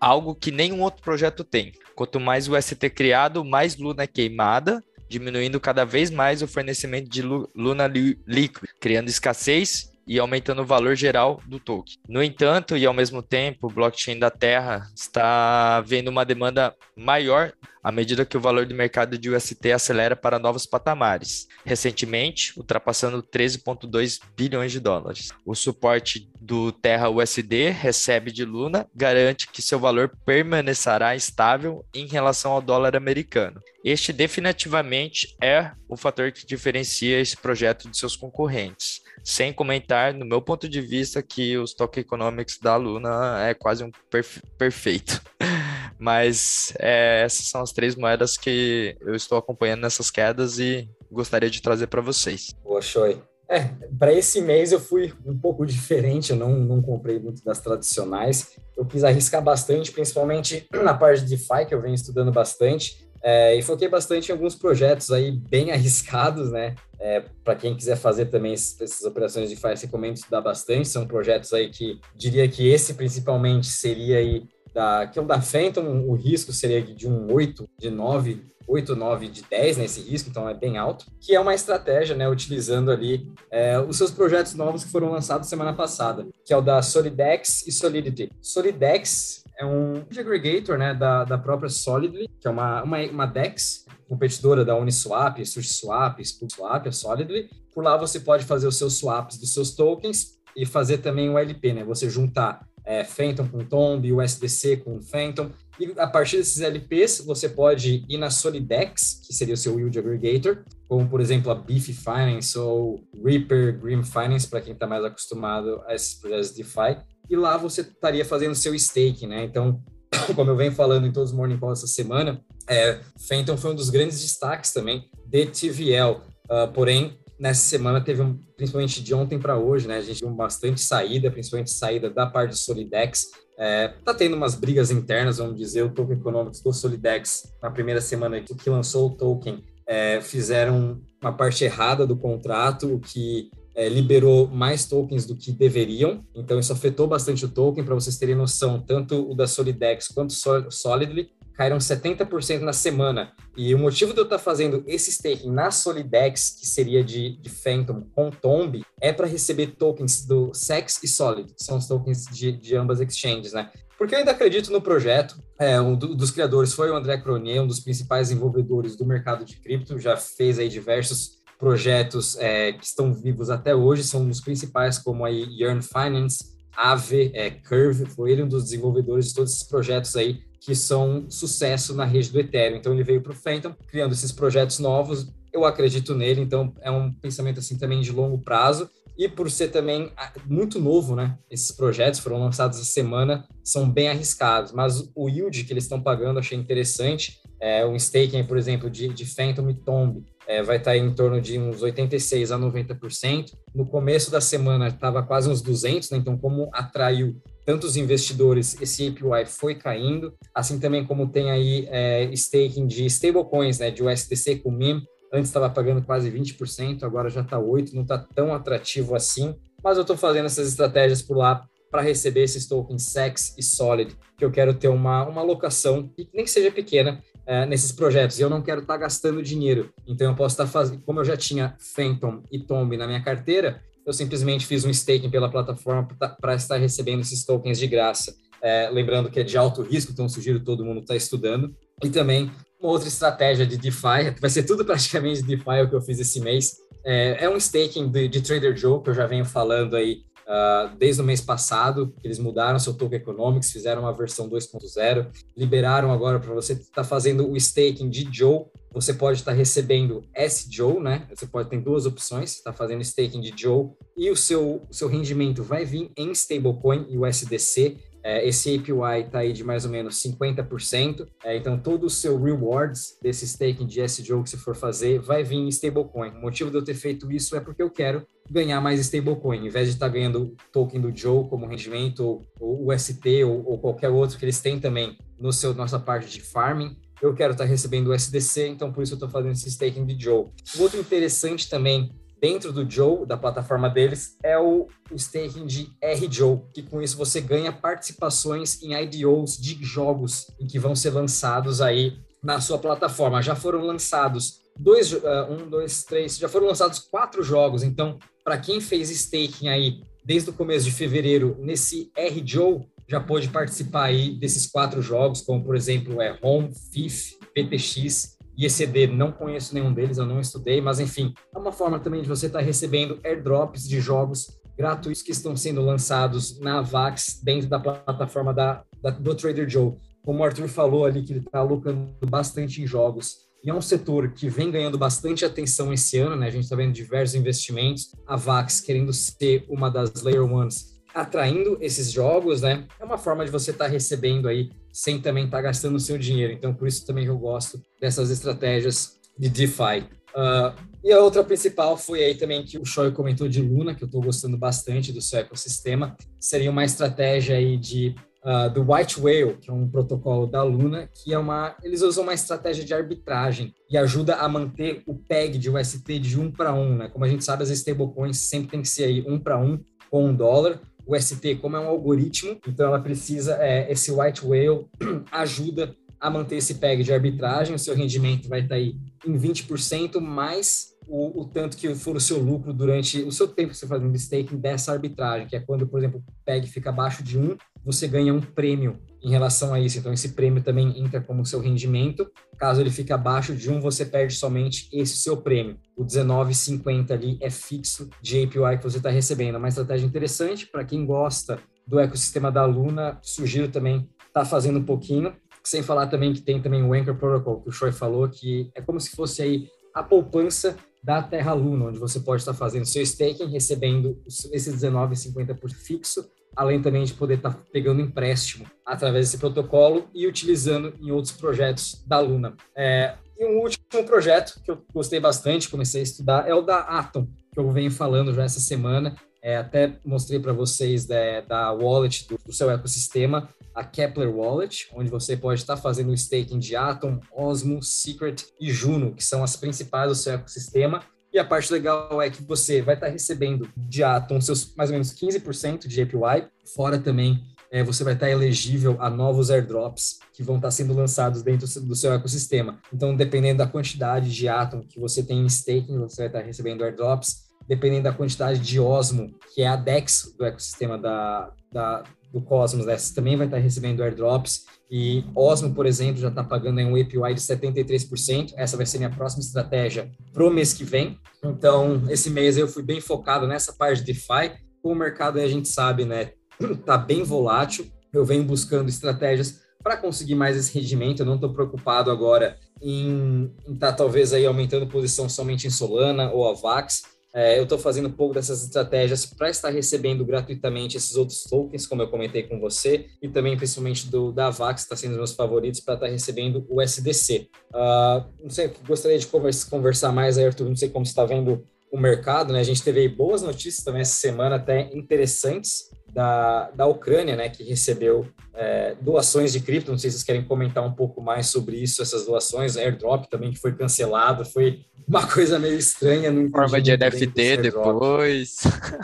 Algo 0.00 0.34
que 0.34 0.50
nenhum 0.50 0.82
outro 0.82 1.02
projeto 1.02 1.44
tem. 1.44 1.72
Quanto 1.94 2.18
mais 2.20 2.48
UST 2.48 2.90
criado, 2.90 3.44
mais 3.44 3.76
Luna 3.76 4.02
é 4.02 4.06
queimada 4.06 4.82
diminuindo 5.12 5.60
cada 5.60 5.84
vez 5.84 6.10
mais 6.10 6.42
o 6.42 6.48
fornecimento 6.48 7.08
de 7.08 7.22
Luna 7.22 7.86
Liquid, 7.86 8.70
criando 8.80 9.08
escassez 9.08 9.91
e 10.12 10.18
aumentando 10.18 10.60
o 10.60 10.66
valor 10.66 10.94
geral 10.94 11.40
do 11.46 11.58
token. 11.58 11.96
No 12.06 12.22
entanto, 12.22 12.76
e 12.76 12.84
ao 12.84 12.92
mesmo 12.92 13.22
tempo, 13.22 13.66
o 13.66 13.72
blockchain 13.72 14.18
da 14.18 14.30
Terra 14.30 14.86
está 14.94 15.80
vendo 15.80 16.08
uma 16.08 16.22
demanda 16.22 16.76
maior 16.94 17.54
à 17.82 17.90
medida 17.90 18.24
que 18.24 18.36
o 18.36 18.40
valor 18.40 18.66
de 18.66 18.74
mercado 18.74 19.18
de 19.18 19.30
UST 19.30 19.72
acelera 19.72 20.14
para 20.14 20.38
novos 20.38 20.66
patamares, 20.66 21.48
recentemente 21.64 22.52
ultrapassando 22.58 23.22
13,2 23.22 24.20
bilhões 24.36 24.70
de 24.70 24.78
dólares. 24.78 25.30
O 25.44 25.54
suporte 25.54 26.30
do 26.40 26.70
Terra 26.70 27.08
USD 27.08 27.70
recebe 27.70 28.30
de 28.30 28.44
Luna 28.44 28.86
garante 28.94 29.48
que 29.48 29.62
seu 29.62 29.80
valor 29.80 30.12
permanecerá 30.24 31.16
estável 31.16 31.84
em 31.92 32.06
relação 32.06 32.52
ao 32.52 32.62
dólar 32.62 32.94
americano. 32.94 33.60
Este 33.84 34.12
definitivamente 34.12 35.34
é 35.42 35.72
o 35.88 35.96
fator 35.96 36.30
que 36.30 36.46
diferencia 36.46 37.18
esse 37.18 37.36
projeto 37.36 37.90
de 37.90 37.96
seus 37.96 38.14
concorrentes 38.14 39.01
sem 39.22 39.52
comentar, 39.52 40.12
no 40.12 40.24
meu 40.24 40.42
ponto 40.42 40.68
de 40.68 40.80
vista, 40.80 41.22
que 41.22 41.56
os 41.56 41.74
token 41.74 42.00
economics 42.00 42.58
da 42.58 42.76
Luna 42.76 43.46
é 43.46 43.54
quase 43.54 43.84
um 43.84 43.90
perfe 44.10 44.40
perfeito. 44.58 45.22
Mas 45.98 46.74
é, 46.78 47.22
essas 47.24 47.46
são 47.46 47.62
as 47.62 47.72
três 47.72 47.94
moedas 47.94 48.36
que 48.36 48.96
eu 49.00 49.14
estou 49.14 49.38
acompanhando 49.38 49.82
nessas 49.82 50.10
quedas 50.10 50.58
e 50.58 50.88
gostaria 51.10 51.48
de 51.48 51.62
trazer 51.62 51.86
para 51.86 52.00
vocês. 52.00 52.52
Boa, 52.64 52.82
Choi. 52.82 53.22
É, 53.48 53.68
para 53.98 54.12
esse 54.12 54.40
mês 54.40 54.72
eu 54.72 54.80
fui 54.80 55.12
um 55.26 55.38
pouco 55.38 55.64
diferente, 55.66 56.30
eu 56.30 56.36
não, 56.36 56.56
não 56.56 56.80
comprei 56.80 57.18
muito 57.18 57.44
das 57.44 57.60
tradicionais. 57.60 58.56
Eu 58.76 58.84
quis 58.84 59.04
arriscar 59.04 59.42
bastante, 59.42 59.92
principalmente 59.92 60.66
na 60.72 60.94
parte 60.94 61.22
de 61.22 61.36
DeFi, 61.36 61.66
que 61.68 61.74
eu 61.74 61.80
venho 61.80 61.94
estudando 61.94 62.32
bastante. 62.32 63.11
É, 63.22 63.54
e 63.54 63.62
foquei 63.62 63.88
bastante 63.88 64.28
em 64.28 64.32
alguns 64.32 64.54
projetos 64.54 65.10
aí 65.10 65.30
bem 65.30 65.70
arriscados, 65.72 66.50
né? 66.50 66.74
É, 66.98 67.22
para 67.42 67.54
quem 67.54 67.76
quiser 67.76 67.96
fazer 67.96 68.26
também 68.26 68.52
essas 68.52 69.02
operações 69.02 69.48
de 69.48 69.56
FI, 69.56 69.74
recomendo 69.82 70.16
estudar 70.16 70.40
bastante. 70.40 70.88
São 70.88 71.06
projetos 71.06 71.52
aí 71.52 71.68
que 71.68 72.00
diria 72.14 72.48
que 72.48 72.68
esse 72.68 72.94
principalmente 72.94 73.66
seria 73.66 74.18
aí 74.18 74.44
da, 74.72 75.06
que 75.06 75.18
é 75.18 75.22
o 75.22 75.24
da 75.24 75.40
Phantom, 75.40 75.82
o 76.08 76.14
risco 76.14 76.52
seria 76.52 76.80
de 76.82 77.06
um 77.06 77.32
8, 77.32 77.68
de 77.78 77.90
9, 77.90 78.42
8, 78.66 78.96
9 78.96 79.28
de 79.28 79.42
10 79.42 79.76
nesse 79.76 80.00
risco, 80.00 80.30
então 80.30 80.48
é 80.48 80.54
bem 80.54 80.78
alto, 80.78 81.06
que 81.20 81.34
é 81.34 81.40
uma 81.40 81.54
estratégia, 81.54 82.16
né, 82.16 82.28
utilizando 82.28 82.90
ali 82.90 83.30
é, 83.50 83.78
os 83.78 83.96
seus 83.96 84.10
projetos 84.10 84.54
novos 84.54 84.84
que 84.84 84.90
foram 84.90 85.10
lançados 85.10 85.48
semana 85.48 85.74
passada, 85.74 86.26
que 86.44 86.52
é 86.52 86.56
o 86.56 86.62
da 86.62 86.80
Solidex 86.80 87.66
e 87.66 87.72
Solidity. 87.72 88.30
Solidex 88.40 89.41
é 89.62 89.66
um 89.66 90.04
aggregator 90.18 90.76
né, 90.76 90.92
da, 90.92 91.24
da 91.24 91.38
própria 91.38 91.70
Solidly, 91.70 92.28
que 92.40 92.48
é 92.48 92.50
uma, 92.50 92.82
uma, 92.82 92.98
uma 93.02 93.26
DEX, 93.26 93.86
competidora 94.08 94.64
da 94.64 94.76
Uniswap, 94.76 95.38
SushiSwap, 95.38 96.20
SpookSwap, 96.20 96.88
a 96.88 96.92
Solidly. 96.92 97.48
Por 97.72 97.84
lá 97.84 97.96
você 97.96 98.18
pode 98.18 98.44
fazer 98.44 98.66
os 98.66 98.76
seus 98.76 98.98
swaps 98.98 99.38
dos 99.38 99.54
seus 99.54 99.74
tokens 99.74 100.38
e 100.56 100.66
fazer 100.66 100.98
também 100.98 101.30
o 101.30 101.38
LP, 101.38 101.72
né? 101.72 101.84
Você 101.84 102.10
juntar 102.10 102.66
é, 102.84 103.04
Phantom 103.04 103.46
com 103.46 103.64
Tomb, 103.64 104.12
USDC 104.12 104.78
com 104.78 105.00
Phantom. 105.00 105.50
E 105.78 105.94
a 105.96 106.08
partir 106.08 106.38
desses 106.38 106.60
LPs, 106.60 107.24
você 107.24 107.48
pode 107.48 108.04
ir 108.08 108.18
na 108.18 108.30
Solidex, 108.30 109.22
que 109.24 109.32
seria 109.32 109.54
o 109.54 109.56
seu 109.56 109.78
yield 109.78 109.96
aggregator, 109.96 110.64
como 110.88 111.08
por 111.08 111.20
exemplo 111.20 111.50
a 111.52 111.54
Beef 111.54 111.86
Finance 111.86 112.58
ou 112.58 113.00
Reaper 113.24 113.80
Grim 113.80 114.02
Finance, 114.02 114.48
para 114.48 114.60
quem 114.60 114.72
está 114.74 114.86
mais 114.86 115.04
acostumado 115.04 115.80
a 115.86 115.94
esses 115.94 116.14
projetos 116.14 116.50
DeFi. 116.50 116.98
E 117.28 117.36
lá 117.36 117.56
você 117.56 117.82
estaria 117.82 118.24
fazendo 118.24 118.54
seu 118.54 118.74
staking, 118.74 119.26
né? 119.26 119.44
Então, 119.44 119.82
como 120.34 120.50
eu 120.50 120.56
venho 120.56 120.72
falando 120.72 121.06
em 121.06 121.12
todos 121.12 121.30
os 121.30 121.36
Morning 121.36 121.58
Calls 121.58 121.78
essa 121.78 121.92
semana, 121.92 122.42
é, 122.68 123.00
Phantom 123.28 123.56
foi 123.56 123.72
um 123.72 123.74
dos 123.74 123.90
grandes 123.90 124.20
destaques 124.20 124.72
também 124.72 125.08
de 125.26 125.46
TVL. 125.46 126.12
Uh, 126.12 126.22
ah, 126.50 126.68
porém, 126.68 127.18
nessa 127.38 127.62
semana 127.62 128.00
teve, 128.00 128.22
um, 128.22 128.38
principalmente 128.56 129.02
de 129.02 129.14
ontem 129.14 129.38
para 129.38 129.56
hoje, 129.56 129.88
né? 129.88 129.96
A 129.96 130.02
gente 130.02 130.20
viu 130.20 130.30
bastante 130.30 130.80
saída, 130.80 131.30
principalmente 131.30 131.70
saída 131.70 132.10
da 132.10 132.26
parte 132.26 132.50
do 132.50 132.56
Solidex. 132.56 133.30
É, 133.58 133.88
tá 134.04 134.14
tendo 134.14 134.36
umas 134.36 134.54
brigas 134.54 134.90
internas, 134.90 135.38
vamos 135.38 135.56
dizer, 135.56 135.82
o 135.82 135.90
Token 135.90 136.16
Economics 136.16 136.60
do 136.60 136.72
Solidex, 136.72 137.52
na 137.62 137.70
primeira 137.70 138.00
semana 138.00 138.40
que 138.40 138.70
lançou 138.70 139.08
o 139.08 139.16
token, 139.16 139.62
é, 139.86 140.20
fizeram 140.20 141.00
uma 141.20 141.32
parte 141.32 141.64
errada 141.64 142.06
do 142.06 142.16
contrato, 142.16 142.94
o 142.94 142.98
que 142.98 143.50
é, 143.74 143.88
liberou 143.88 144.48
mais 144.48 144.86
tokens 144.86 145.26
do 145.26 145.36
que 145.36 145.52
deveriam, 145.52 146.24
então 146.34 146.58
isso 146.58 146.72
afetou 146.72 147.06
bastante 147.06 147.44
o 147.44 147.48
token, 147.48 147.84
para 147.84 147.94
vocês 147.94 148.18
terem 148.18 148.34
noção, 148.34 148.80
tanto 148.80 149.30
o 149.30 149.34
da 149.34 149.46
Solidex 149.46 150.08
quanto 150.08 150.30
o 150.30 150.70
Solidly 150.70 151.30
caíram 151.54 151.78
70% 151.78 152.60
na 152.60 152.72
semana. 152.72 153.32
E 153.56 153.74
o 153.74 153.78
motivo 153.78 154.12
de 154.12 154.20
eu 154.20 154.24
estar 154.24 154.38
fazendo 154.38 154.82
esse 154.86 155.10
staking 155.10 155.50
na 155.50 155.70
Solidex, 155.70 156.56
que 156.58 156.66
seria 156.66 157.04
de, 157.04 157.36
de 157.36 157.50
Phantom 157.50 158.06
com 158.14 158.30
Tomb, 158.30 158.82
é 159.00 159.12
para 159.12 159.26
receber 159.26 159.68
tokens 159.76 160.24
do 160.26 160.52
SEX 160.54 161.02
e 161.02 161.08
Solid, 161.08 161.52
que 161.54 161.62
são 161.62 161.76
os 161.76 161.86
tokens 161.86 162.24
de, 162.26 162.52
de 162.52 162.74
ambas 162.74 163.00
exchanges, 163.00 163.52
né? 163.52 163.70
Porque 163.98 164.14
eu 164.14 164.18
ainda 164.18 164.32
acredito 164.32 164.72
no 164.72 164.80
projeto. 164.80 165.36
É, 165.58 165.80
um 165.80 165.94
dos 165.94 166.30
criadores 166.30 166.72
foi 166.72 166.90
o 166.90 166.96
André 166.96 167.18
Cronier, 167.18 167.62
um 167.62 167.66
dos 167.66 167.78
principais 167.78 168.28
desenvolvedores 168.28 168.96
do 168.96 169.06
mercado 169.06 169.44
de 169.44 169.56
cripto, 169.56 169.98
já 169.98 170.16
fez 170.16 170.58
aí 170.58 170.68
diversos 170.68 171.41
projetos 171.62 172.36
é, 172.40 172.72
que 172.72 172.84
estão 172.84 173.14
vivos 173.14 173.48
até 173.48 173.72
hoje, 173.72 174.02
são 174.02 174.26
dos 174.26 174.40
principais, 174.40 174.98
como 174.98 175.24
aí 175.24 175.44
Yearn 175.44 175.80
Finance, 175.80 176.44
Aave, 176.76 177.30
é, 177.34 177.50
Curve, 177.50 178.04
foi 178.06 178.32
ele 178.32 178.42
um 178.42 178.48
dos 178.48 178.64
desenvolvedores 178.64 179.28
de 179.28 179.34
todos 179.34 179.52
esses 179.52 179.68
projetos 179.68 180.16
aí 180.16 180.40
que 180.60 180.74
são 180.74 181.30
sucesso 181.30 181.94
na 181.94 182.04
rede 182.04 182.30
do 182.30 182.40
Ethereum. 182.40 182.78
Então 182.78 182.92
ele 182.92 183.04
veio 183.04 183.22
para 183.22 183.30
o 183.30 183.36
Phantom, 183.36 183.76
criando 183.86 184.10
esses 184.10 184.32
projetos 184.32 184.80
novos. 184.80 185.32
Eu 185.52 185.64
acredito 185.64 186.16
nele, 186.16 186.40
então 186.40 186.74
é 186.80 186.90
um 186.90 187.12
pensamento 187.12 187.60
assim 187.60 187.78
também 187.78 188.00
de 188.00 188.10
longo 188.10 188.38
prazo. 188.38 188.90
E 189.16 189.28
por 189.28 189.48
ser 189.48 189.68
também 189.68 190.10
ah, 190.16 190.32
muito 190.46 190.80
novo, 190.80 191.14
né? 191.14 191.38
Esses 191.48 191.70
projetos 191.70 192.18
foram 192.18 192.40
lançados 192.40 192.80
essa 192.80 192.90
semana, 192.90 193.46
são 193.62 193.88
bem 193.88 194.08
arriscados, 194.08 194.72
mas 194.72 195.08
o 195.14 195.28
yield 195.28 195.62
que 195.62 195.72
eles 195.72 195.84
estão 195.84 196.02
pagando 196.02 196.40
achei 196.40 196.58
interessante. 196.58 197.40
É, 197.60 197.86
um 197.86 197.94
staking, 197.94 198.42
por 198.42 198.58
exemplo, 198.58 198.90
de, 198.90 199.06
de 199.10 199.24
Phantom 199.24 199.70
e 199.70 199.74
Tomb 199.74 200.24
é, 200.52 200.62
vai 200.62 200.76
estar 200.76 200.94
em 200.94 201.10
torno 201.14 201.40
de 201.40 201.58
uns 201.58 201.80
86% 201.80 202.50
a 202.50 202.58
90%. 202.58 203.52
No 203.74 203.86
começo 203.86 204.30
da 204.30 204.40
semana 204.40 204.88
estava 204.88 205.22
quase 205.22 205.48
uns 205.48 205.62
200, 205.62 206.10
né? 206.10 206.18
Então, 206.18 206.36
como 206.36 206.68
atraiu 206.74 207.40
tantos 207.64 207.96
investidores, 207.96 208.76
esse 208.80 209.08
APY 209.08 209.46
foi 209.46 209.74
caindo, 209.74 210.34
assim 210.54 210.78
também 210.78 211.06
como 211.06 211.28
tem 211.28 211.50
aí 211.50 211.86
é, 211.90 212.24
staking 212.32 212.86
de 212.86 213.06
stablecoins, 213.06 213.78
né, 213.78 213.90
de 213.90 214.02
USDC 214.02 214.56
com 214.56 214.70
MIM, 214.70 215.02
antes 215.32 215.48
estava 215.48 215.70
pagando 215.70 216.02
quase 216.02 216.30
20%, 216.30 217.04
agora 217.04 217.30
já 217.30 217.40
está 217.40 217.58
8%, 217.58 217.94
não 217.94 218.02
está 218.02 218.18
tão 218.18 218.52
atrativo 218.52 219.14
assim, 219.14 219.54
mas 219.82 219.96
eu 219.96 220.02
estou 220.02 220.16
fazendo 220.16 220.46
essas 220.46 220.68
estratégias 220.68 221.22
por 221.22 221.36
lá 221.36 221.64
para 221.88 222.02
receber 222.02 222.42
esses 222.42 222.66
tokens 222.66 223.04
SEX 223.04 223.54
e 223.56 223.62
Solid, 223.62 224.16
que 224.36 224.44
eu 224.44 224.50
quero 224.50 224.74
ter 224.74 224.88
uma, 224.88 225.24
uma 225.24 225.40
alocação, 225.40 226.10
nem 226.34 226.44
que 226.44 226.50
seja 226.50 226.72
pequena, 226.72 227.22
é, 227.46 227.66
nesses 227.66 227.92
projetos. 227.92 228.38
E 228.38 228.42
eu 228.42 228.50
não 228.50 228.62
quero 228.62 228.82
estar 228.82 228.94
tá 228.94 229.00
gastando 229.00 229.42
dinheiro. 229.42 229.92
Então 230.06 230.30
eu 230.30 230.36
posso 230.36 230.54
estar 230.54 230.64
tá 230.64 230.70
fazendo, 230.70 231.02
como 231.02 231.20
eu 231.20 231.24
já 231.24 231.36
tinha 231.36 231.76
Phantom 231.94 232.42
e 232.50 232.58
Tomb 232.58 232.96
na 232.96 233.06
minha 233.06 233.22
carteira, 233.22 233.80
eu 234.04 234.12
simplesmente 234.12 234.66
fiz 234.66 234.84
um 234.84 234.90
staking 234.90 235.30
pela 235.30 235.50
plataforma 235.50 236.08
para 236.40 236.54
estar 236.54 236.76
recebendo 236.76 237.20
esses 237.20 237.44
tokens 237.44 237.78
de 237.78 237.86
graça. 237.86 238.34
É, 238.60 238.88
lembrando 238.90 239.30
que 239.30 239.40
é 239.40 239.42
de 239.42 239.56
alto 239.56 239.82
risco, 239.82 240.12
então 240.12 240.28
sugiro 240.28 240.60
todo 240.60 240.84
mundo 240.84 241.00
estar 241.00 241.14
tá 241.14 241.16
estudando. 241.16 241.74
E 242.02 242.08
também 242.08 242.50
uma 242.80 242.92
outra 242.92 243.08
estratégia 243.08 243.64
de 243.64 243.76
DeFi, 243.76 244.34
vai 244.40 244.50
ser 244.50 244.64
tudo 244.64 244.84
praticamente 244.84 245.42
DeFi 245.42 245.82
o 245.84 245.88
que 245.88 245.94
eu 245.94 246.02
fiz 246.02 246.18
esse 246.18 246.40
mês, 246.40 246.76
é, 247.04 247.44
é 247.44 247.48
um 247.48 247.56
staking 247.56 248.08
de, 248.08 248.28
de, 248.28 248.40
Trader 248.40 248.76
Joe, 248.76 249.02
que 249.02 249.10
eu 249.10 249.14
já 249.14 249.26
venho 249.26 249.44
falando 249.44 249.96
aí 249.96 250.22
uh, 250.46 250.96
desde 250.96 251.20
o 251.20 251.24
mês 251.24 251.40
passado, 251.40 252.14
eles 252.22 252.38
mudaram 252.38 252.78
seu 252.78 252.94
token 252.94 253.18
economics, 253.18 253.72
fizeram 253.72 254.02
uma 254.02 254.12
versão 254.12 254.48
2.0, 254.48 255.26
liberaram 255.56 256.12
agora 256.12 256.38
para 256.38 256.54
você 256.54 256.74
estar 256.74 257.02
tá 257.02 257.04
fazendo 257.04 257.50
o 257.50 257.56
staking 257.56 258.08
de 258.08 258.28
Joe, 258.30 258.64
você 258.92 259.14
pode 259.14 259.38
estar 259.38 259.52
recebendo 259.52 260.24
S-Joe, 260.34 261.00
né? 261.00 261.26
Você 261.34 261.46
pode 261.46 261.70
ter 261.70 261.80
duas 261.80 262.04
opções, 262.04 262.56
está 262.56 262.72
fazendo 262.72 263.00
staking 263.00 263.40
de 263.40 263.52
Joe 263.56 263.90
e 264.16 264.30
o 264.30 264.36
seu, 264.36 264.86
seu 264.90 265.08
rendimento 265.08 265.62
vai 265.62 265.84
vir 265.84 266.10
em 266.16 266.30
stablecoin 266.32 267.06
e 267.08 267.16
USDC. 267.16 267.96
É, 268.22 268.46
esse 268.46 268.76
APY 268.76 269.26
está 269.26 269.40
aí 269.40 269.52
de 269.52 269.64
mais 269.64 269.84
ou 269.84 269.90
menos 269.90 270.22
50%. 270.22 271.26
É, 271.44 271.56
então, 271.56 271.78
todo 271.78 272.04
o 272.04 272.10
seu 272.10 272.40
rewards 272.40 273.18
desse 273.20 273.44
staking 273.44 273.86
de 273.86 274.00
S-Joe 274.00 274.42
que 274.42 274.50
você 274.50 274.56
for 274.56 274.76
fazer 274.76 275.20
vai 275.20 275.42
vir 275.42 275.56
em 275.56 275.68
stablecoin. 275.68 276.30
O 276.30 276.40
motivo 276.40 276.70
de 276.70 276.76
eu 276.76 276.84
ter 276.84 276.94
feito 276.94 277.30
isso 277.32 277.56
é 277.56 277.60
porque 277.60 277.82
eu 277.82 277.90
quero 277.90 278.26
ganhar 278.50 278.80
mais 278.80 279.00
stablecoin. 279.00 279.66
Em 279.66 279.70
vez 279.70 279.88
de 279.88 279.94
estar 279.94 280.06
tá 280.06 280.12
ganhando 280.12 280.54
token 280.72 281.00
do 281.00 281.16
Joe 281.16 281.48
como 281.48 281.66
rendimento, 281.66 282.24
ou, 282.24 282.46
ou 282.60 282.92
UST, 282.92 283.44
ou, 283.44 283.64
ou 283.66 283.78
qualquer 283.78 284.08
outro 284.08 284.38
que 284.38 284.44
eles 284.44 284.60
têm 284.60 284.78
também 284.78 285.16
no 285.38 285.52
seu 285.52 285.74
nossa 285.74 285.98
parte 285.98 286.30
de 286.30 286.40
farming, 286.40 286.96
eu 287.20 287.34
quero 287.34 287.52
estar 287.52 287.64
recebendo 287.64 288.08
o 288.08 288.14
SDC, 288.14 288.66
então 288.66 288.92
por 288.92 289.02
isso 289.02 289.12
eu 289.12 289.16
estou 289.16 289.28
fazendo 289.28 289.52
esse 289.52 289.68
staking 289.68 290.04
de 290.04 290.22
Joe. 290.22 290.46
O 290.76 290.82
outro 290.82 290.98
interessante 290.98 291.68
também 291.68 292.10
dentro 292.42 292.72
do 292.72 292.90
Joe, 292.90 293.24
da 293.24 293.36
plataforma 293.36 293.88
deles, 293.88 294.36
é 294.42 294.58
o, 294.58 294.88
staking 295.14 295.64
de 295.64 295.92
RJoe, 296.02 296.62
que 296.74 296.82
com 296.82 297.00
isso 297.00 297.16
você 297.16 297.40
ganha 297.40 297.70
participações 297.72 298.82
em 298.82 299.00
IDOs 299.00 299.56
de 299.56 299.78
jogos 299.84 300.50
que 300.68 300.76
vão 300.76 300.96
ser 300.96 301.10
lançados 301.10 301.80
aí 301.80 302.18
na 302.42 302.60
sua 302.60 302.78
plataforma. 302.78 303.40
Já 303.40 303.54
foram 303.54 303.82
lançados 303.82 304.60
dois, 304.76 305.12
uh, 305.12 305.22
um, 305.50 305.70
dois, 305.70 306.02
três, 306.02 306.36
já 306.36 306.48
foram 306.48 306.66
lançados 306.66 306.98
quatro 306.98 307.44
jogos. 307.44 307.84
Então, 307.84 308.18
para 308.42 308.58
quem 308.58 308.80
fez 308.80 309.08
staking 309.08 309.68
aí 309.68 310.02
desde 310.24 310.50
o 310.50 310.52
começo 310.52 310.84
de 310.84 310.90
fevereiro 310.90 311.56
nesse 311.60 312.10
RJoe, 312.18 312.88
já 313.08 313.20
pôde 313.20 313.48
participar 313.50 314.04
aí 314.04 314.34
desses 314.34 314.66
quatro 314.66 315.00
jogos, 315.00 315.42
como 315.42 315.62
por 315.62 315.76
exemplo 315.76 316.20
é 316.20 316.36
Home, 316.42 316.72
FIF, 316.90 317.38
PTX 317.54 318.36
e 318.56 318.66
ECD. 318.66 319.06
Não 319.06 319.32
conheço 319.32 319.74
nenhum 319.74 319.92
deles, 319.92 320.18
eu 320.18 320.26
não 320.26 320.40
estudei, 320.40 320.80
mas 320.80 321.00
enfim, 321.00 321.34
é 321.54 321.58
uma 321.58 321.72
forma 321.72 321.98
também 321.98 322.22
de 322.22 322.28
você 322.28 322.46
estar 322.46 322.58
tá 322.58 322.64
recebendo 322.64 323.18
airdrops 323.24 323.88
de 323.88 324.00
jogos 324.00 324.60
gratuitos 324.76 325.22
que 325.22 325.32
estão 325.32 325.56
sendo 325.56 325.82
lançados 325.82 326.58
na 326.58 326.80
Vax 326.80 327.40
dentro 327.42 327.68
da 327.68 327.78
plataforma 327.78 328.52
da, 328.52 328.82
da 329.02 329.10
do 329.10 329.34
Trader 329.34 329.68
Joe. 329.68 329.94
Como 330.24 330.40
o 330.40 330.44
Arthur 330.44 330.68
falou 330.68 331.04
ali, 331.04 331.22
que 331.22 331.32
ele 331.32 331.40
está 331.40 331.58
alocando 331.58 332.08
bastante 332.28 332.80
em 332.80 332.86
jogos. 332.86 333.42
E 333.64 333.70
é 333.70 333.74
um 333.74 333.80
setor 333.80 334.32
que 334.32 334.48
vem 334.48 334.70
ganhando 334.70 334.98
bastante 334.98 335.44
atenção 335.44 335.92
esse 335.92 336.18
ano, 336.18 336.34
né? 336.34 336.46
A 336.46 336.50
gente 336.50 336.64
está 336.64 336.74
vendo 336.74 336.92
diversos 336.92 337.34
investimentos. 337.34 338.12
A 338.26 338.34
Vax 338.34 338.80
querendo 338.80 339.12
ser 339.12 339.64
uma 339.68 339.88
das 339.88 340.22
Layer 340.22 340.44
Ones 340.44 340.91
atraindo 341.14 341.76
esses 341.80 342.10
jogos, 342.10 342.62
né? 342.62 342.86
É 342.98 343.04
uma 343.04 343.18
forma 343.18 343.44
de 343.44 343.50
você 343.50 343.70
estar 343.70 343.86
tá 343.86 343.90
recebendo 343.90 344.48
aí 344.48 344.70
sem 344.92 345.20
também 345.20 345.44
estar 345.44 345.58
tá 345.58 345.62
gastando 345.62 345.96
o 345.96 346.00
seu 346.00 346.18
dinheiro. 346.18 346.52
Então, 346.52 346.74
por 346.74 346.86
isso 346.86 347.06
também 347.06 347.26
eu 347.26 347.38
gosto 347.38 347.80
dessas 348.00 348.30
estratégias 348.30 349.18
de 349.38 349.48
DeFi. 349.48 350.06
Uh, 350.34 350.72
e 351.04 351.12
a 351.12 351.20
outra 351.20 351.42
principal 351.42 351.96
foi 351.96 352.22
aí 352.22 352.34
também 352.34 352.64
que 352.64 352.78
o 352.78 352.84
Choi 352.84 353.10
comentou 353.10 353.48
de 353.48 353.60
Luna, 353.60 353.94
que 353.94 354.04
eu 354.04 354.06
estou 354.06 354.22
gostando 354.22 354.56
bastante 354.56 355.12
do 355.12 355.20
seu 355.20 355.40
ecossistema. 355.40 356.16
Seria 356.38 356.70
uma 356.70 356.84
estratégia 356.84 357.56
aí 357.56 357.76
de 357.76 358.14
uh, 358.44 358.70
do 358.70 358.92
White 358.92 359.20
Whale, 359.20 359.56
que 359.56 359.70
é 359.70 359.72
um 359.72 359.88
protocolo 359.88 360.46
da 360.46 360.62
Luna, 360.62 361.08
que 361.12 361.32
é 361.32 361.38
uma. 361.38 361.76
Eles 361.82 362.02
usam 362.02 362.22
uma 362.22 362.34
estratégia 362.34 362.84
de 362.84 362.94
arbitragem 362.94 363.74
e 363.90 363.96
ajuda 363.96 364.36
a 364.36 364.48
manter 364.48 365.02
o 365.06 365.14
PEG 365.14 365.58
de 365.58 365.70
UST 365.70 366.18
de 366.18 366.38
um 366.38 366.50
para 366.50 366.72
um, 366.72 366.96
né? 366.96 367.08
Como 367.08 367.24
a 367.24 367.28
gente 367.28 367.44
sabe, 367.44 367.62
as 367.62 367.70
stablecoins 367.70 368.38
sempre 368.38 368.70
tem 368.70 368.82
que 368.82 368.88
ser 368.88 369.04
aí 369.04 369.24
um 369.26 369.38
para 369.38 369.58
um 369.58 369.82
com 370.10 370.26
um 370.26 370.34
dólar 370.34 370.78
o 371.06 371.18
ST, 371.18 371.56
como 371.56 371.76
é 371.76 371.80
um 371.80 371.88
algoritmo, 371.88 372.58
então 372.66 372.86
ela 372.86 373.00
precisa, 373.00 373.56
é, 373.60 373.90
esse 373.90 374.10
white 374.12 374.44
whale 374.44 374.86
ajuda 375.30 375.94
a 376.20 376.30
manter 376.30 376.56
esse 376.56 376.74
PEG 376.74 377.02
de 377.02 377.12
arbitragem, 377.12 377.74
o 377.74 377.78
seu 377.78 377.94
rendimento 377.94 378.48
vai 378.48 378.60
estar 378.60 378.76
aí 378.76 378.96
em 379.26 379.36
20%, 379.36 380.20
mais 380.20 380.92
o, 381.08 381.42
o, 381.42 381.44
tanto 381.44 381.76
que 381.76 381.92
for 381.96 382.14
o 382.14 382.20
seu 382.20 382.38
lucro 382.38 382.72
durante 382.72 383.22
o 383.22 383.32
seu 383.32 383.48
tempo 383.48 383.70
que 383.70 383.76
você 383.76 383.86
fazendo 383.86 384.14
staking 384.14 384.56
dessa 384.56 384.92
arbitragem, 384.92 385.48
que 385.48 385.56
é 385.56 385.60
quando, 385.60 385.86
por 385.86 385.98
exemplo, 385.98 386.22
o 386.26 386.32
PEG 386.44 386.68
fica 386.68 386.90
abaixo 386.90 387.24
de 387.24 387.36
1, 387.36 387.56
você 387.84 388.06
ganha 388.06 388.32
um 388.32 388.40
prêmio 388.40 388.98
em 389.22 389.30
relação 389.30 389.72
a 389.72 389.80
isso. 389.80 389.98
Então, 389.98 390.12
esse 390.12 390.30
prêmio 390.30 390.62
também 390.62 390.98
entra 390.98 391.20
como 391.20 391.46
seu 391.46 391.60
rendimento. 391.60 392.30
Caso 392.58 392.80
ele 392.80 392.90
fique 392.90 393.12
abaixo 393.12 393.54
de 393.54 393.70
um, 393.70 393.80
você 393.80 394.04
perde 394.04 394.34
somente 394.34 394.88
esse 394.92 395.16
seu 395.16 395.36
prêmio. 395.36 395.78
O 395.96 396.04
19,50 396.04 397.10
ali 397.12 397.38
é 397.40 397.48
fixo 397.48 398.08
de 398.20 398.42
API 398.42 398.78
que 398.78 398.84
você 398.84 398.96
está 398.96 399.10
recebendo. 399.10 399.54
É 399.54 399.58
uma 399.58 399.68
estratégia 399.68 400.06
interessante 400.06 400.66
para 400.66 400.84
quem 400.84 401.06
gosta 401.06 401.58
do 401.86 401.98
ecossistema 401.98 402.50
da 402.50 402.64
Luna. 402.64 403.18
Sugiro 403.22 403.68
também 403.68 404.08
estar 404.26 404.40
tá 404.40 404.44
fazendo 404.44 404.78
um 404.78 404.84
pouquinho. 404.84 405.34
Sem 405.64 405.82
falar 405.82 406.08
também 406.08 406.32
que 406.32 406.40
tem 406.40 406.60
também 406.60 406.82
o 406.82 406.92
Anchor 406.92 407.14
Protocol, 407.14 407.60
que 407.60 407.68
o 407.68 407.72
Choi 407.72 407.92
falou, 407.92 408.28
que 408.28 408.70
é 408.74 408.82
como 408.82 408.98
se 408.98 409.10
fosse 409.10 409.42
aí 409.42 409.68
a 409.94 410.02
poupança 410.02 410.76
da 411.02 411.22
Terra 411.22 411.52
Luna, 411.52 411.86
onde 411.86 411.98
você 411.98 412.20
pode 412.20 412.42
estar 412.42 412.54
fazendo 412.54 412.84
seu 412.84 413.02
staking, 413.02 413.46
recebendo 413.46 414.20
esse 414.26 414.72
19,50 414.72 415.54
por 415.58 415.70
fixo, 415.70 416.28
além 416.56 416.80
também 416.80 417.04
de 417.04 417.14
poder 417.14 417.36
estar 417.36 417.56
pegando 417.72 418.00
empréstimo 418.00 418.66
através 418.84 419.26
desse 419.26 419.38
protocolo 419.38 420.08
e 420.14 420.26
utilizando 420.26 420.94
em 421.00 421.10
outros 421.10 421.32
projetos 421.32 422.04
da 422.06 422.18
Luna. 422.18 422.54
É, 422.76 423.14
e 423.38 423.46
um 423.46 423.58
último 423.58 424.04
projeto 424.06 424.60
que 424.62 424.70
eu 424.70 424.84
gostei 424.92 425.18
bastante, 425.18 425.68
comecei 425.68 426.00
a 426.00 426.04
estudar, 426.04 426.48
é 426.48 426.54
o 426.54 426.62
da 426.62 426.78
Atom, 426.78 427.26
que 427.52 427.58
eu 427.58 427.70
venho 427.70 427.90
falando 427.90 428.32
já 428.32 428.44
essa 428.44 428.60
semana. 428.60 429.16
É, 429.42 429.56
até 429.56 429.98
mostrei 430.04 430.38
para 430.38 430.52
vocês 430.52 431.04
da, 431.04 431.40
da 431.40 431.72
wallet 431.72 432.28
do, 432.28 432.38
do, 432.46 432.52
seu 432.52 432.70
ecossistema, 432.70 433.48
a 433.74 433.82
Kepler 433.82 434.30
Wallet, 434.30 434.88
onde 434.94 435.10
você 435.10 435.36
pode 435.36 435.60
estar 435.60 435.76
fazendo 435.76 436.10
o 436.10 436.14
staking 436.14 436.60
de 436.60 436.76
Atom, 436.76 437.18
Osmo, 437.32 437.82
Secret 437.82 438.46
e 438.60 438.70
Juno, 438.70 439.12
que 439.12 439.24
são 439.24 439.42
as 439.42 439.56
principais 439.56 440.08
do 440.08 440.14
seu 440.14 440.34
ecossistema. 440.34 441.02
E 441.32 441.38
a 441.38 441.44
parte 441.44 441.72
legal 441.72 442.20
é 442.20 442.28
que 442.28 442.42
você 442.42 442.82
vai 442.82 442.94
estar 442.94 443.08
recebendo 443.08 443.68
de 443.76 444.04
Atom 444.04 444.40
seus 444.40 444.74
mais 444.76 444.90
ou 444.90 444.94
menos 444.94 445.14
15% 445.14 445.86
de 445.86 446.02
APY, 446.02 446.48
fora 446.74 446.98
também 446.98 447.42
é, 447.72 447.82
você 447.82 448.04
vai 448.04 448.12
estar 448.12 448.28
elegível 448.28 448.98
a 449.00 449.08
novos 449.08 449.50
airdrops 449.50 450.18
que 450.34 450.42
vão 450.42 450.56
estar 450.56 450.70
sendo 450.70 450.92
lançados 450.92 451.42
dentro 451.42 451.66
do 451.80 451.96
seu 451.96 452.12
ecossistema. 452.12 452.78
Então, 452.92 453.16
dependendo 453.16 453.58
da 453.58 453.66
quantidade 453.66 454.30
de 454.30 454.46
Atom 454.46 454.82
que 454.82 455.00
você 455.00 455.22
tem 455.22 455.40
em 455.40 455.46
staking, 455.46 455.98
você 455.98 456.22
vai 456.22 456.26
estar 456.26 456.40
recebendo 456.40 456.84
airdrops. 456.84 457.50
Dependendo 457.66 458.02
da 458.02 458.12
quantidade 458.12 458.58
de 458.58 458.78
Osmo, 458.78 459.32
que 459.54 459.62
é 459.62 459.68
a 459.68 459.76
DEX 459.76 460.34
do 460.36 460.44
ecossistema 460.44 460.98
da, 460.98 461.50
da 461.72 462.02
do 462.32 462.40
Cosmos, 462.40 462.86
né? 462.86 462.96
Você 462.96 463.14
também 463.14 463.36
vai 463.36 463.46
estar 463.46 463.58
recebendo 463.58 464.02
airdrops. 464.02 464.64
E 464.90 465.24
Osmo, 465.34 465.74
por 465.74 465.86
exemplo, 465.86 466.20
já 466.20 466.28
está 466.28 466.42
pagando 466.42 466.80
um 466.80 467.00
APY 467.00 467.34
de 467.34 467.40
73%. 467.40 468.52
Essa 468.56 468.76
vai 468.76 468.86
ser 468.86 468.98
minha 468.98 469.10
próxima 469.10 469.42
estratégia 469.42 470.10
para 470.32 470.44
o 470.44 470.50
mês 470.50 470.72
que 470.72 470.84
vem. 470.84 471.18
Então, 471.44 472.02
esse 472.08 472.30
mês 472.30 472.56
eu 472.56 472.66
fui 472.66 472.82
bem 472.82 473.00
focado 473.00 473.46
nessa 473.46 473.72
parte 473.72 474.00
de 474.00 474.12
DeFi. 474.12 474.52
O 474.82 474.94
mercado, 474.94 475.38
a 475.38 475.46
gente 475.46 475.68
sabe, 475.68 476.04
né, 476.04 476.32
está 476.60 476.96
bem 476.98 477.22
volátil. 477.22 477.86
Eu 478.12 478.24
venho 478.24 478.44
buscando 478.44 478.88
estratégias 478.88 479.60
para 479.82 479.96
conseguir 479.96 480.34
mais 480.34 480.56
esse 480.56 480.72
rendimento. 480.78 481.20
Eu 481.20 481.26
não 481.26 481.34
estou 481.34 481.52
preocupado 481.52 482.10
agora 482.10 482.56
em 482.80 483.50
estar 483.68 483.92
tá, 483.92 483.92
talvez 483.92 484.32
aí 484.32 484.44
aumentando 484.44 484.86
posição 484.86 485.28
somente 485.28 485.66
em 485.66 485.70
Solana 485.70 486.30
ou 486.30 486.48
Avax. 486.48 487.02
É, 487.34 487.58
eu 487.58 487.62
estou 487.62 487.78
fazendo 487.78 488.08
um 488.08 488.12
pouco 488.12 488.34
dessas 488.34 488.62
estratégias 488.62 489.24
para 489.24 489.48
estar 489.48 489.70
recebendo 489.70 490.24
gratuitamente 490.24 490.96
esses 490.96 491.16
outros 491.16 491.44
tokens, 491.44 491.86
como 491.86 492.02
eu 492.02 492.08
comentei 492.08 492.42
com 492.42 492.60
você, 492.60 493.06
e 493.22 493.28
também 493.28 493.56
principalmente 493.56 494.06
do 494.08 494.30
da 494.32 494.48
Avax, 494.48 494.82
está 494.82 494.94
sendo 494.94 495.12
os 495.12 495.16
meus 495.16 495.32
favoritos 495.32 495.80
para 495.80 495.94
estar 495.94 496.08
recebendo 496.08 496.66
o 496.68 496.80
SDC. 496.82 497.48
Uh, 497.72 497.76
ah, 497.76 498.28
não 498.42 498.50
sei, 498.50 498.70
gostaria 498.86 499.18
de 499.18 499.26
conversar 499.26 500.12
mais, 500.12 500.36
Arthur, 500.36 500.68
não 500.68 500.76
sei 500.76 500.90
como 500.90 501.06
você 501.06 501.12
está 501.12 501.24
vendo 501.24 501.64
o 501.90 501.98
mercado, 501.98 502.52
né? 502.52 502.60
A 502.60 502.64
gente 502.64 502.82
teve 502.82 503.06
boas 503.08 503.42
notícias 503.42 503.84
também 503.84 504.02
essa 504.02 504.16
semana, 504.16 504.56
até 504.56 504.90
interessantes, 504.94 505.90
da, 506.12 506.70
da 506.72 506.86
Ucrânia, 506.86 507.34
né, 507.34 507.48
que 507.48 507.62
recebeu 507.62 508.26
é, 508.54 508.94
doações 509.00 509.52
de 509.52 509.60
cripto. 509.60 509.90
Não 509.90 509.98
sei 509.98 510.10
se 510.10 510.16
vocês 510.16 510.24
querem 510.24 510.44
comentar 510.44 510.84
um 510.84 510.92
pouco 510.92 511.22
mais 511.22 511.46
sobre 511.46 511.76
isso, 511.76 512.02
essas 512.02 512.26
doações, 512.26 512.76
airdrop 512.76 513.26
também 513.26 513.50
que 513.50 513.58
foi 513.58 513.72
cancelado, 513.74 514.44
foi 514.44 514.80
uma 515.08 515.26
coisa 515.26 515.58
meio 515.58 515.78
estranha. 515.78 516.30
Não 516.30 516.50
Forma 516.50 516.80
de 516.80 516.96
NFT 516.96 517.56
depois. 517.56 518.56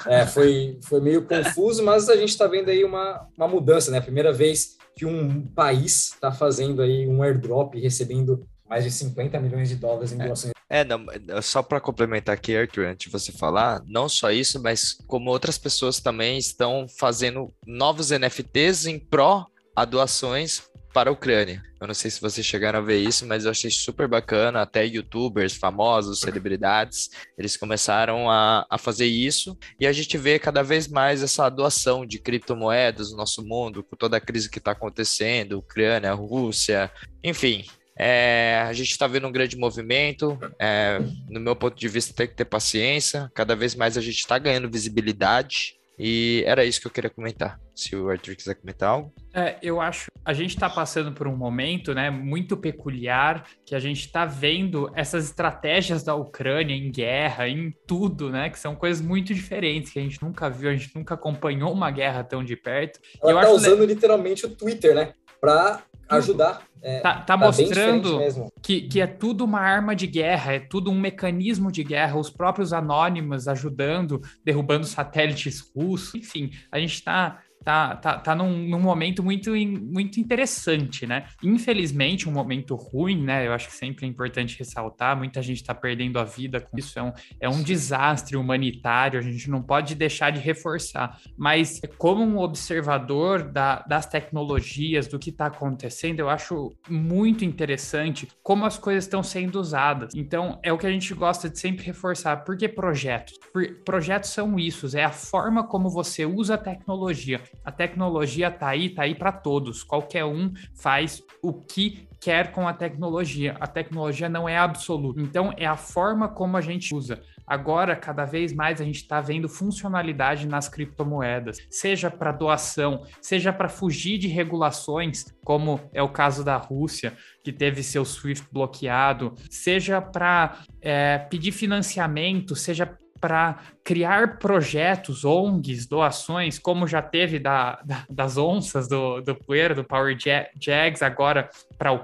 É, 0.07 0.27
foi, 0.27 0.79
foi 0.83 1.01
meio 1.01 1.23
confuso, 1.23 1.83
mas 1.83 2.09
a 2.09 2.16
gente 2.16 2.31
está 2.31 2.47
vendo 2.47 2.71
aí 2.71 2.85
uma, 2.85 3.27
uma 3.37 3.49
mudança, 3.49 3.90
né? 3.90 4.01
Primeira 4.01 4.33
vez 4.33 4.77
que 4.94 5.07
um 5.07 5.47
país 5.47 6.12
está 6.12 6.33
fazendo 6.33 6.83
aí 6.83 7.07
um 7.07 7.23
airdrop 7.23 7.75
recebendo 7.75 8.44
mais 8.68 8.85
de 8.85 8.90
50 8.90 9.40
milhões 9.40 9.68
de 9.68 9.77
dólares 9.77 10.12
em 10.12 10.21
é. 10.21 10.27
doações. 10.27 10.53
É, 10.70 10.85
não, 10.85 11.07
é, 11.11 11.40
só 11.40 11.62
para 11.62 11.81
complementar 11.81 12.35
aqui, 12.35 12.57
Arthur, 12.57 12.87
antes 12.87 13.07
de 13.07 13.12
você 13.12 13.33
falar, 13.33 13.83
não 13.87 14.09
só 14.09 14.31
isso, 14.31 14.62
mas 14.62 14.98
como 15.07 15.31
outras 15.31 15.57
pessoas 15.57 15.98
também 15.98 16.37
estão 16.37 16.87
fazendo 16.98 17.52
novos 17.66 18.11
NFTs 18.11 18.87
em 18.87 18.98
pró 18.98 19.46
a 19.74 19.85
doações 19.85 20.68
para 20.92 21.11
a 21.11 21.12
Ucrânia. 21.12 21.62
Eu 21.81 21.87
não 21.87 21.94
sei 21.94 22.11
se 22.11 22.20
vocês 22.20 22.44
chegaram 22.44 22.81
a 22.81 22.83
ver 22.83 22.98
isso, 22.98 23.24
mas 23.24 23.44
eu 23.44 23.50
achei 23.50 23.70
super 23.70 24.09
bacana. 24.09 24.62
Até 24.62 24.85
youtubers 24.85 25.54
famosos, 25.54 26.20
celebridades, 26.20 27.11
eles 27.37 27.57
começaram 27.57 28.28
a, 28.28 28.66
a 28.68 28.76
fazer 28.76 29.07
isso 29.07 29.57
e 29.78 29.87
a 29.87 29.92
gente 29.92 30.18
vê 30.18 30.38
cada 30.38 30.62
vez 30.62 30.88
mais 30.88 31.22
essa 31.22 31.48
doação 31.48 32.04
de 32.04 32.18
criptomoedas 32.18 33.12
no 33.12 33.16
nosso 33.16 33.44
mundo, 33.44 33.85
com 33.85 33.96
toda 33.96 34.16
a 34.16 34.20
crise 34.20 34.50
que 34.50 34.59
está 34.59 34.72
acontecendo 34.72 35.59
Ucrânia, 35.59 36.12
Rússia, 36.12 36.90
enfim. 37.22 37.64
É, 37.99 38.63
a 38.67 38.73
gente 38.73 38.91
está 38.91 39.07
vendo 39.07 39.27
um 39.27 39.33
grande 39.33 39.57
movimento. 39.57 40.39
É, 40.59 41.01
no 41.29 41.41
meu 41.41 41.57
ponto 41.57 41.77
de 41.77 41.89
vista, 41.89 42.15
tem 42.15 42.29
que 42.29 42.35
ter 42.35 42.45
paciência. 42.45 43.31
Cada 43.35 43.57
vez 43.57 43.75
mais 43.75 43.99
a 43.99 44.01
gente 44.01 44.19
está 44.19 44.39
ganhando 44.39 44.71
visibilidade. 44.71 45.79
E 45.99 46.45
era 46.47 46.65
isso 46.65 46.81
que 46.81 46.87
eu 46.87 46.93
queria 46.93 47.11
comentar. 47.11 47.59
Se 47.75 47.97
o 47.97 48.09
Arthur 48.09 48.37
quiser 48.37 48.55
comentar 48.55 48.91
algo. 48.91 49.13
É, 49.35 49.57
eu 49.61 49.81
acho. 49.81 50.07
A 50.25 50.33
gente 50.33 50.51
está 50.51 50.71
passando 50.71 51.11
por 51.13 51.27
um 51.27 51.37
momento, 51.37 51.93
né, 51.93 52.09
muito 52.09 52.57
peculiar, 52.57 53.45
que 53.67 53.75
a 53.75 53.81
gente 53.81 54.01
está 54.01 54.25
vendo 54.25 54.93
essas 54.95 55.25
estratégias 55.25 56.05
da 56.05 56.15
Ucrânia 56.15 56.75
em 56.75 56.93
guerra, 56.93 57.49
em 57.49 57.75
tudo, 57.87 58.31
né, 58.31 58.49
que 58.49 58.59
são 58.59 58.77
coisas 58.77 59.05
muito 59.05 59.35
diferentes 59.35 59.93
que 59.93 59.99
a 59.99 60.03
gente 60.03 60.23
nunca 60.23 60.49
viu, 60.49 60.71
a 60.71 60.75
gente 60.75 60.95
nunca 60.95 61.15
acompanhou 61.15 61.73
uma 61.73 61.91
guerra 61.91 62.23
tão 62.23 62.45
de 62.45 62.55
perto. 62.55 63.01
Ela 63.23 63.41
está 63.41 63.53
usando 63.53 63.85
literalmente 63.85 64.47
o 64.47 64.51
Twitter, 64.51 64.95
né, 64.95 65.15
para 65.41 65.83
ajudar. 66.09 66.62
É, 66.81 67.01
tá, 67.01 67.14
tá, 67.14 67.21
tá 67.23 67.37
mostrando 67.37 68.21
que, 68.62 68.83
que 68.83 69.01
é 69.01 69.07
tudo 69.07 69.44
uma 69.44 69.61
arma 69.61 69.97
de 69.97 70.07
guerra, 70.07 70.55
é 70.55 70.61
tudo 70.61 70.90
um 70.90 70.99
mecanismo 70.99 71.73
de 71.73 71.83
guerra, 71.83 72.16
os 72.16 72.31
próprios 72.31 72.73
anônimos 72.73 73.49
ajudando, 73.49 74.23
derrubando 74.44 74.87
satélites 74.87 75.61
russos, 75.75 76.14
enfim, 76.14 76.53
a 76.71 76.79
gente 76.79 76.94
está 76.94 77.40
tá, 77.64 77.97
tá, 77.97 78.18
tá 78.18 78.35
num, 78.35 78.68
num, 78.68 78.81
momento 78.81 79.23
muito, 79.23 79.55
muito 79.55 80.21
interessante, 80.21 81.07
né? 81.07 81.27
Infelizmente, 81.42 82.29
um 82.29 82.33
momento 82.33 82.75
ruim, 82.75 83.23
né? 83.23 83.47
Eu 83.47 83.53
acho 83.53 83.68
que 83.68 83.75
sempre 83.75 84.07
é 84.07 84.09
importante 84.09 84.59
ressaltar, 84.59 85.16
muita 85.16 85.42
gente 85.42 85.59
está 85.59 85.75
perdendo 85.75 86.18
a 86.18 86.25
vida 86.25 86.61
com 86.61 86.79
isso, 86.79 86.99
é 86.99 87.03
um, 87.03 87.12
é 87.40 87.49
um 87.49 87.62
desastre 87.62 88.37
humanitário, 88.37 89.18
a 89.18 89.23
gente 89.23 89.51
não 89.51 89.62
pode 89.62 89.94
deixar 89.94 90.31
de 90.31 90.40
reforçar. 90.40 91.18
Mas, 91.37 91.81
como 91.99 92.23
um 92.25 92.38
observador 92.38 93.42
da, 93.42 93.81
das 93.81 94.07
tecnologias, 94.07 95.07
do 95.07 95.18
que 95.18 95.31
está 95.31 95.47
acontecendo, 95.47 96.21
eu 96.21 96.29
acho 96.29 96.73
muito 96.88 97.44
interessante 97.44 98.29
como 98.42 98.64
as 98.64 98.79
coisas 98.79 99.05
estão 99.05 99.23
sendo 99.23 99.61
usadas. 99.61 100.14
Então, 100.14 100.59
é 100.62 100.73
o 100.73 100.79
que 100.79 100.87
a 100.87 100.90
gente 100.90 101.12
gosta 101.14 101.49
de 101.49 101.59
sempre 101.59 101.85
reforçar. 101.85 102.44
Por 102.44 102.57
que 102.57 102.68
projetos? 102.68 103.35
Por, 103.53 103.83
projetos 103.85 104.31
são 104.31 104.59
isso, 104.59 104.97
é 104.97 105.05
a 105.05 105.12
forma 105.12 105.66
como 105.66 105.90
você 105.90 106.25
usa 106.25 106.55
a 106.55 106.59
tecnologia. 106.59 107.40
A 107.65 107.73
tecnologia 107.73 108.51
tá 108.51 108.69
aí, 108.69 108.91
tá 108.91 109.03
aí 109.03 109.15
para 109.15 109.33
todos. 109.33 109.83
Qualquer 109.83 110.25
um 110.25 110.53
faz 110.75 111.23
o 111.43 111.53
que 111.53 112.09
quer 112.21 112.53
com 112.53 112.67
a 112.67 112.73
tecnologia. 112.73 113.57
A 113.61 113.67
tecnologia 113.67 114.29
não 114.29 114.49
é 114.49 114.57
absoluta. 114.57 115.21
Então, 115.21 115.53
é 115.57 115.67
a 115.67 115.77
forma 115.77 116.29
como 116.29 116.57
a 116.57 116.61
gente 116.61 116.95
usa. 116.95 117.23
Agora, 117.49 117.97
cada 117.97 118.27
vez 118.27 118.53
mais 118.53 118.79
a 118.79 118.85
gente 118.85 118.97
está 118.97 119.23
vendo 119.23 119.49
funcionalidade 119.49 120.47
nas 120.47 120.69
criptomoedas, 120.69 121.57
seja 121.71 122.11
para 122.11 122.31
doação, 122.31 123.07
seja 123.23 123.51
para 123.51 123.71
fugir 123.71 124.19
de 124.19 124.29
regulações, 124.29 125.25
como 125.43 125.81
é 125.95 126.03
o 126.03 126.11
caso 126.11 126.45
da 126.45 126.59
Rússia, 126.59 127.17
que 127.43 127.51
teve 127.51 127.83
seu 127.83 128.05
SWIFT 128.05 128.47
bloqueado, 128.53 129.35
seja 129.49 130.03
para 130.03 130.59
é, 130.83 131.17
pedir 131.17 131.53
financiamento, 131.53 132.55
seja 132.55 132.99
para 133.20 133.59
criar 133.85 134.38
projetos, 134.38 135.24
ONGs, 135.24 135.87
doações, 135.87 136.59
como 136.59 136.87
já 136.87 137.02
teve 137.02 137.38
da, 137.38 137.81
da, 137.85 138.04
das 138.09 138.37
onças 138.37 138.88
do, 138.88 139.20
do 139.20 139.35
Poeira, 139.35 139.74
do 139.74 139.85
Power 139.85 140.16
Jags, 140.61 141.02
agora 141.02 141.50
para 141.76 141.90
a 141.90 142.00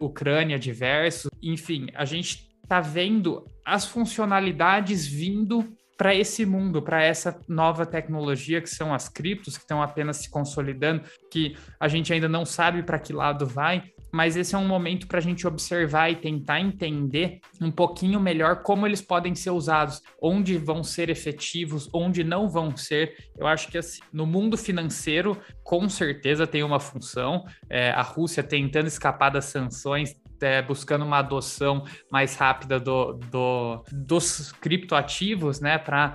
Ucrânia 0.00 0.58
diversos. 0.58 1.30
Enfim, 1.42 1.88
a 1.94 2.04
gente 2.04 2.48
está 2.62 2.80
vendo 2.80 3.44
as 3.64 3.86
funcionalidades 3.86 5.06
vindo 5.06 5.76
para 5.96 6.14
esse 6.14 6.44
mundo, 6.44 6.82
para 6.82 7.02
essa 7.02 7.40
nova 7.48 7.86
tecnologia 7.86 8.60
que 8.60 8.68
são 8.68 8.92
as 8.92 9.08
criptos, 9.08 9.56
que 9.56 9.62
estão 9.62 9.82
apenas 9.82 10.18
se 10.18 10.30
consolidando, 10.30 11.02
que 11.30 11.56
a 11.80 11.88
gente 11.88 12.12
ainda 12.12 12.28
não 12.28 12.44
sabe 12.44 12.82
para 12.82 12.98
que 12.98 13.12
lado 13.12 13.46
vai, 13.46 13.82
mas 14.12 14.36
esse 14.36 14.54
é 14.54 14.58
um 14.58 14.66
momento 14.66 15.06
para 15.06 15.18
a 15.18 15.22
gente 15.22 15.46
observar 15.46 16.10
e 16.10 16.16
tentar 16.16 16.60
entender 16.60 17.40
um 17.60 17.70
pouquinho 17.70 18.20
melhor 18.20 18.62
como 18.62 18.86
eles 18.86 19.02
podem 19.02 19.34
ser 19.34 19.50
usados, 19.50 20.02
onde 20.20 20.56
vão 20.56 20.82
ser 20.82 21.10
efetivos, 21.10 21.88
onde 21.92 22.24
não 22.24 22.48
vão 22.48 22.76
ser. 22.76 23.16
Eu 23.36 23.46
acho 23.46 23.68
que 23.68 23.78
assim, 23.78 24.00
no 24.12 24.26
mundo 24.26 24.56
financeiro, 24.56 25.38
com 25.62 25.88
certeza 25.88 26.46
tem 26.46 26.62
uma 26.62 26.80
função. 26.80 27.44
É, 27.68 27.90
a 27.90 28.02
Rússia 28.02 28.42
tentando 28.42 28.86
escapar 28.86 29.30
das 29.30 29.46
sanções 29.46 30.14
é, 30.40 30.60
buscando 30.60 31.04
uma 31.04 31.18
adoção 31.18 31.84
mais 32.10 32.36
rápida 32.36 32.78
do, 32.78 33.14
do 33.14 33.82
dos 33.90 34.52
criptoativos, 34.52 35.60
né, 35.60 35.78
para 35.78 36.14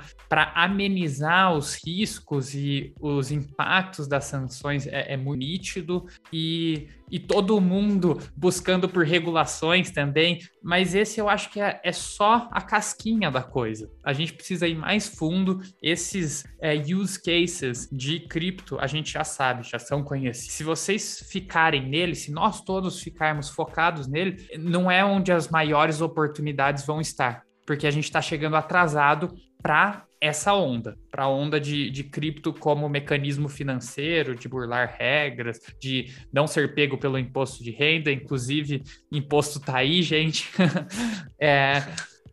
amenizar 0.54 1.54
os 1.56 1.74
riscos 1.84 2.54
e 2.54 2.94
os 3.00 3.32
impactos 3.32 4.08
das 4.08 4.26
sanções 4.26 4.86
é, 4.86 5.14
é 5.14 5.18
muito 5.18 5.42
nítido 5.42 6.06
e 6.32 6.88
e 7.12 7.20
todo 7.20 7.60
mundo 7.60 8.18
buscando 8.36 8.88
por 8.88 9.06
regulações 9.06 9.92
também, 9.92 10.40
mas 10.64 10.96
esse 10.96 11.20
eu 11.20 11.28
acho 11.28 11.52
que 11.52 11.60
é, 11.60 11.80
é 11.84 11.92
só 11.92 12.48
a 12.52 12.62
casquinha 12.62 13.30
da 13.30 13.44
coisa. 13.44 13.92
A 14.04 14.14
gente 14.14 14.34
precisa 14.34 14.68
ir 14.68 14.76
mais 14.76 15.08
fundo. 15.08 15.60
Esses 15.84 16.46
é, 16.62 16.74
use 16.76 17.22
cases 17.22 17.90
de 17.92 18.22
cripto, 18.22 18.80
a 18.80 18.88
gente 18.88 19.12
já 19.12 19.26
sabe, 19.26 19.68
já 19.68 19.78
são 19.78 20.04
conhecidos. 20.04 20.54
Se 20.54 20.64
vocês 20.64 21.28
ficarem 21.30 21.90
nele, 21.90 22.16
se 22.16 22.32
nós 22.32 22.62
todos 22.62 23.02
ficarmos 23.02 23.50
focados 23.50 24.08
nele, 24.08 24.48
não 24.58 24.90
é 24.90 25.04
onde 25.04 25.32
as 25.32 25.50
maiores 25.50 26.00
oportunidades 26.00 26.86
vão 26.86 27.02
estar 27.02 27.44
porque 27.66 27.88
a 27.88 27.92
gente 27.92 28.06
está 28.06 28.22
chegando 28.22 28.56
atrasado 28.56 29.34
para 29.62 30.06
essa 30.20 30.54
onda, 30.54 30.96
para 31.10 31.24
a 31.24 31.30
onda 31.30 31.60
de, 31.60 31.90
de 31.90 32.04
cripto 32.04 32.54
como 32.54 32.88
mecanismo 32.88 33.50
financeiro, 33.50 34.36
de 34.36 34.48
burlar 34.48 34.96
regras, 35.00 35.60
de 35.80 36.14
não 36.32 36.46
ser 36.46 36.76
pego 36.76 36.98
pelo 36.98 37.18
imposto 37.18 37.64
de 37.64 37.72
renda, 37.72 38.12
inclusive 38.12 38.84
imposto 39.12 39.60
tá 39.60 39.78
aí, 39.78 40.04
gente. 40.04 40.48
é, 41.42 41.84